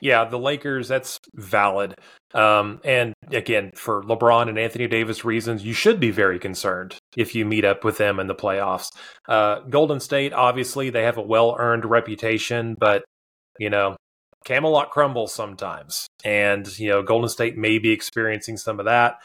Yeah, 0.00 0.24
the 0.24 0.38
Lakers, 0.38 0.88
that's 0.88 1.18
valid. 1.34 1.94
Um, 2.34 2.80
and 2.84 3.14
again, 3.30 3.72
for 3.74 4.02
LeBron 4.02 4.48
and 4.48 4.58
Anthony 4.58 4.86
Davis 4.88 5.24
reasons, 5.24 5.64
you 5.64 5.72
should 5.72 6.00
be 6.00 6.10
very 6.10 6.38
concerned 6.38 6.96
if 7.16 7.34
you 7.34 7.44
meet 7.44 7.64
up 7.64 7.84
with 7.84 7.98
them 7.98 8.20
in 8.20 8.26
the 8.26 8.34
playoffs. 8.34 8.88
Uh, 9.28 9.60
Golden 9.60 10.00
State, 10.00 10.32
obviously, 10.32 10.90
they 10.90 11.02
have 11.04 11.16
a 11.16 11.22
well 11.22 11.56
earned 11.58 11.84
reputation, 11.84 12.76
but, 12.78 13.04
you 13.58 13.70
know, 13.70 13.96
Camelot 14.44 14.90
crumbles 14.90 15.32
sometimes. 15.34 16.06
And, 16.24 16.78
you 16.78 16.88
know, 16.88 17.02
Golden 17.02 17.28
State 17.28 17.56
may 17.56 17.78
be 17.78 17.90
experiencing 17.90 18.56
some 18.56 18.78
of 18.78 18.86
that. 18.86 19.18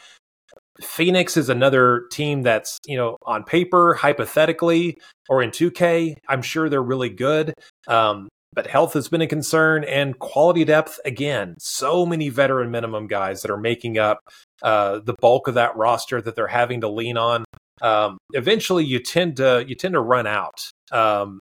Phoenix 0.80 1.36
is 1.36 1.48
another 1.48 2.06
team 2.10 2.42
that's, 2.42 2.78
you 2.86 2.96
know, 2.96 3.16
on 3.24 3.44
paper, 3.44 3.94
hypothetically, 3.94 4.98
or 5.28 5.42
in 5.42 5.50
2K, 5.50 6.16
I'm 6.28 6.42
sure 6.42 6.68
they're 6.68 6.82
really 6.82 7.10
good. 7.10 7.52
Um, 7.86 8.28
but 8.54 8.66
health 8.66 8.92
has 8.94 9.08
been 9.08 9.20
a 9.22 9.26
concern 9.26 9.84
and 9.84 10.18
quality 10.18 10.64
depth 10.64 11.00
again. 11.04 11.54
So 11.58 12.04
many 12.04 12.28
veteran 12.28 12.70
minimum 12.70 13.06
guys 13.06 13.42
that 13.42 13.50
are 13.50 13.60
making 13.60 13.98
up 13.98 14.20
uh, 14.62 15.00
the 15.04 15.14
bulk 15.20 15.48
of 15.48 15.54
that 15.54 15.76
roster 15.76 16.20
that 16.20 16.36
they're 16.36 16.46
having 16.46 16.82
to 16.82 16.88
lean 16.88 17.16
on. 17.16 17.44
Um, 17.80 18.18
eventually, 18.32 18.84
you 18.84 19.00
tend 19.00 19.36
to 19.38 19.64
you 19.66 19.74
tend 19.74 19.94
to 19.94 20.00
run 20.00 20.26
out 20.26 20.70
um, 20.92 21.40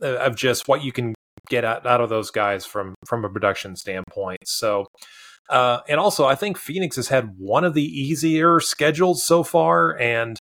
of 0.00 0.36
just 0.36 0.68
what 0.68 0.84
you 0.84 0.92
can 0.92 1.14
get 1.48 1.64
out, 1.64 1.86
out 1.86 2.00
of 2.00 2.10
those 2.10 2.30
guys 2.30 2.64
from 2.64 2.94
from 3.06 3.24
a 3.24 3.30
production 3.30 3.76
standpoint. 3.76 4.40
So. 4.44 4.86
Uh, 5.48 5.80
and 5.88 5.98
also, 5.98 6.26
I 6.26 6.36
think 6.36 6.56
Phoenix 6.56 6.94
has 6.94 7.08
had 7.08 7.34
one 7.36 7.64
of 7.64 7.74
the 7.74 7.82
easier 7.82 8.60
schedules 8.60 9.24
so 9.24 9.42
far. 9.42 9.98
And 9.98 10.38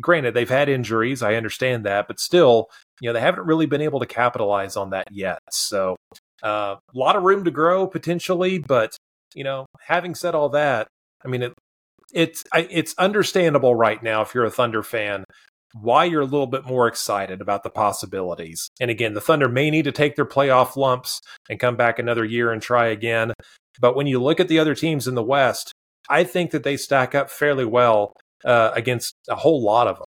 granted, 0.00 0.34
they've 0.34 0.48
had 0.48 0.68
injuries. 0.68 1.22
I 1.22 1.34
understand 1.34 1.84
that, 1.86 2.06
but 2.06 2.20
still, 2.20 2.68
you 3.00 3.08
know, 3.08 3.12
they 3.12 3.20
haven't 3.20 3.46
really 3.46 3.66
been 3.66 3.80
able 3.80 4.00
to 4.00 4.06
capitalize 4.06 4.76
on 4.76 4.90
that 4.90 5.08
yet. 5.10 5.38
So, 5.50 5.96
uh, 6.42 6.76
a 6.76 6.98
lot 6.98 7.16
of 7.16 7.22
room 7.22 7.44
to 7.44 7.50
grow 7.50 7.86
potentially. 7.86 8.58
But 8.58 8.96
you 9.34 9.44
know, 9.44 9.66
having 9.80 10.14
said 10.14 10.34
all 10.34 10.50
that, 10.50 10.88
I 11.24 11.28
mean, 11.28 11.42
it, 11.42 11.54
it's 12.12 12.44
it's 12.54 12.94
understandable 12.98 13.74
right 13.74 14.02
now 14.02 14.22
if 14.22 14.34
you're 14.34 14.44
a 14.44 14.50
Thunder 14.50 14.82
fan 14.82 15.24
why 15.80 16.04
you're 16.04 16.22
a 16.22 16.26
little 16.26 16.46
bit 16.46 16.64
more 16.64 16.86
excited 16.86 17.40
about 17.40 17.62
the 17.62 17.70
possibilities. 17.70 18.70
And 18.80 18.90
again, 18.90 19.14
the 19.14 19.20
Thunder 19.20 19.48
may 19.48 19.70
need 19.70 19.84
to 19.84 19.92
take 19.92 20.14
their 20.16 20.24
playoff 20.24 20.76
lumps 20.76 21.20
and 21.50 21.58
come 21.58 21.76
back 21.76 21.98
another 21.98 22.24
year 22.24 22.52
and 22.52 22.62
try 22.62 22.86
again. 22.86 23.32
But 23.80 23.96
when 23.96 24.06
you 24.06 24.22
look 24.22 24.38
at 24.38 24.48
the 24.48 24.58
other 24.58 24.74
teams 24.74 25.08
in 25.08 25.16
the 25.16 25.22
West, 25.22 25.72
I 26.08 26.22
think 26.22 26.52
that 26.52 26.62
they 26.62 26.76
stack 26.76 27.14
up 27.14 27.28
fairly 27.28 27.64
well 27.64 28.12
uh, 28.44 28.70
against 28.74 29.14
a 29.28 29.34
whole 29.34 29.62
lot 29.62 29.88
of 29.88 29.96
them. 29.96 30.06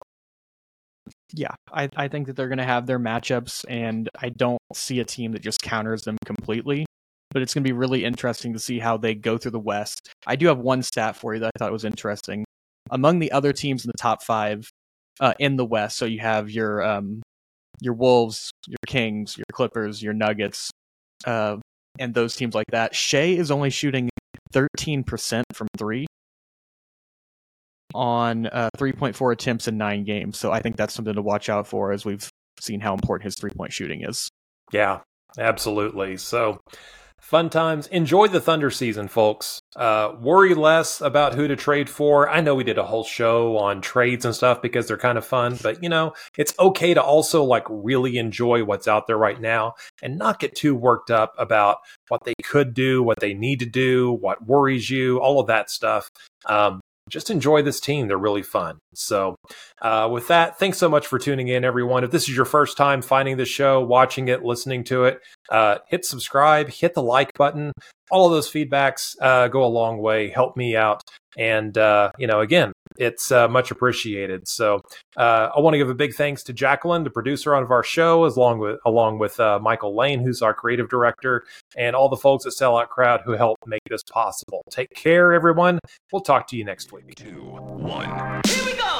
Yeah, 1.34 1.56
I, 1.72 1.89
I 1.96 2.08
think 2.08 2.28
that 2.28 2.36
they're 2.36 2.48
going 2.48 2.60
to 2.60 2.63
have 2.63 2.86
their 2.86 3.00
matchups, 3.00 3.65
and 3.67 4.08
I 4.19 4.30
don't 4.30 4.60
see 4.74 5.00
a 5.00 5.06
team 5.06 5.32
that 5.32 5.41
just 5.41 5.62
counters 5.62 6.04
them 6.04 6.17
completely. 6.26 6.86
But 7.32 7.41
it's 7.41 7.56
going 7.56 7.63
to 7.63 7.67
be 7.67 7.74
really 7.74 8.06
interesting 8.06 8.54
to 8.54 8.60
see 8.60 8.78
how 8.78 8.98
they 8.98 9.15
go 9.15 9.39
through 9.39 9.52
the 9.52 9.60
West. 9.60 10.13
I 10.28 10.36
do 10.36 10.46
have 10.48 10.60
one 10.60 10.84
stat 10.84 11.15
for 11.15 11.34
you 11.34 11.39
that 11.39 11.52
I 11.56 11.58
thought 11.58 11.72
was 11.72 11.86
interesting. 11.86 12.46
Among 12.91 13.17
the 13.17 13.32
other 13.32 13.52
teams 13.52 13.84
in 13.84 13.89
the 13.89 14.00
top 14.00 14.22
five 14.22 14.69
uh, 15.19 15.34
in 15.39 15.56
the 15.56 15.65
West, 15.65 15.98
so 15.98 16.06
you 16.06 16.19
have 16.19 16.52
your 16.52 16.84
um, 16.84 17.24
your 17.82 17.96
Wolves, 17.96 18.52
your 18.67 18.78
Kings, 18.86 19.36
your 19.36 19.46
Clippers, 19.52 20.04
your 20.04 20.13
Nuggets, 20.13 20.69
uh, 21.26 21.58
and 21.98 22.13
those 22.13 22.36
teams 22.36 22.54
like 22.54 22.67
that. 22.72 22.93
Shai 22.93 23.30
is 23.30 23.50
only 23.50 23.72
shooting 23.72 24.10
13% 24.54 25.43
from 25.54 25.67
three 25.78 26.06
on 27.94 28.48
uh, 28.48 28.70
3.4 28.78 29.34
attempts 29.34 29.68
in 29.68 29.78
nine 29.78 30.04
games. 30.04 30.38
So 30.38 30.52
I 30.52 30.62
think 30.62 30.78
that's 30.78 30.94
something 30.94 31.14
to 31.14 31.22
watch 31.22 31.50
out 31.50 31.68
for 31.68 31.92
as 31.92 32.06
we've 32.06 32.30
seen 32.60 32.80
how 32.80 32.94
important 32.94 33.26
his 33.26 33.36
three 33.36 33.52
point 33.52 33.74
shooting 33.74 34.04
is. 34.04 34.30
Yeah, 34.72 35.02
absolutely. 35.38 36.18
So 36.18 36.60
Fun 37.24 37.50
times. 37.50 37.88
Enjoy 37.88 38.28
the 38.28 38.42
Thunder 38.42 38.70
season, 38.70 39.08
folks. 39.08 39.62
Uh, 39.78 40.12
worry 40.20 40.54
less 40.54 41.00
about 41.00 41.34
who 41.34 41.48
to 41.48 41.56
trade 41.56 41.90
for. 41.90 42.30
I 42.30 42.42
know 42.42 42.54
we 42.54 42.66
did 42.66 42.78
a 42.78 42.84
whole 42.84 43.06
show 43.06 43.58
on 43.58 43.80
trades 43.80 44.26
and 44.26 44.36
stuff 44.36 44.62
because 44.62 44.88
they're 44.88 44.98
kind 44.98 45.18
of 45.18 45.26
fun, 45.26 45.58
but 45.64 45.82
you 45.82 45.88
know, 45.88 46.14
it's 46.38 46.54
okay 46.60 46.94
to 46.94 47.02
also 47.02 47.42
like 47.46 47.64
really 47.70 48.18
enjoy 48.18 48.66
what's 48.66 48.90
out 48.90 49.08
there 49.08 49.18
right 49.18 49.40
now 49.40 49.76
and 50.02 50.18
not 50.18 50.42
get 50.42 50.54
too 50.54 50.76
worked 50.76 51.10
up 51.10 51.34
about 51.38 51.78
what 52.10 52.26
they 52.26 52.34
could 52.44 52.74
do, 52.74 53.02
what 53.02 53.22
they 53.22 53.34
need 53.34 53.60
to 53.60 53.66
do, 53.66 54.12
what 54.12 54.46
worries 54.46 54.90
you, 54.90 55.20
all 55.22 55.40
of 55.40 55.48
that 55.48 55.70
stuff. 55.70 56.10
Um, 56.46 56.82
just 57.10 57.30
enjoy 57.30 57.62
this 57.62 57.80
team. 57.80 58.08
They're 58.08 58.18
really 58.18 58.44
fun. 58.44 58.80
So, 58.94 59.36
uh, 59.82 60.10
with 60.12 60.28
that, 60.28 60.60
thanks 60.60 60.78
so 60.78 60.89
much 60.89 61.08
for 61.08 61.20
tuning 61.20 61.48
in, 61.48 61.63
everyone. 61.63 62.04
If 62.04 62.12
this 62.12 62.24
is 62.24 62.36
your 62.36 62.46
first 62.46 62.78
time 62.78 63.02
finding 63.02 63.38
the 63.38 63.46
show, 63.46 63.84
watching 63.84 64.28
it, 64.28 64.44
listening 64.44 64.84
to 64.86 65.06
it, 65.06 65.20
uh, 65.50 65.78
hit 65.88 66.06
subscribe, 66.06 66.70
hit 66.70 66.94
the 66.94 67.04
like 67.04 67.34
button. 67.38 67.72
All 68.12 68.28
of 68.28 68.34
those 68.34 68.52
feedbacks 68.52 69.16
uh, 69.22 69.48
go 69.48 69.63
a 69.63 69.68
long 69.68 69.98
way, 69.98 70.30
help 70.30 70.56
me 70.56 70.76
out. 70.76 71.02
And, 71.38 71.78
uh, 71.78 72.12
you 72.18 72.28
know, 72.28 72.42
again, 72.42 72.72
it's 72.98 73.32
uh, 73.32 73.48
much 73.48 73.72
appreciated. 73.72 74.48
So 74.48 74.82
uh, 75.18 75.50
I 75.56 75.60
want 75.60 75.74
to 75.74 75.78
give 75.78 75.90
a 75.90 75.96
big 75.96 76.14
thanks 76.14 76.44
to 76.44 76.54
Jacquelyn, 76.54 77.04
the 77.04 77.10
producer 77.10 77.54
of 77.54 77.72
our 77.72 77.84
show, 77.84 78.26
as 78.26 78.36
along 78.36 78.60
with 78.60 78.80
along 78.86 79.20
with 79.20 79.40
uh, 79.40 79.60
Michael 79.60 79.96
Lane, 79.96 80.22
who's 80.22 80.42
our 80.42 80.54
creative 80.54 80.90
director, 80.90 81.46
and 81.78 81.96
all 81.96 82.10
the 82.10 82.18
folks 82.18 82.46
at 82.46 82.54
Sellout 82.54 82.90
Crowd 82.90 83.22
who 83.26 83.34
helped 83.34 83.66
make 83.68 83.82
this 83.90 84.04
possible. 84.04 84.64
Take 84.70 84.90
care, 84.94 85.34
everyone. 85.34 85.80
We'll 86.12 86.22
talk 86.22 86.48
to 86.48 86.58
you 86.58 86.66
next 86.66 86.92
week. 86.92 87.16
Two, 87.16 87.42
one. 87.42 88.42
Here 88.48 88.66
we 88.66 88.74
go. 88.74 88.93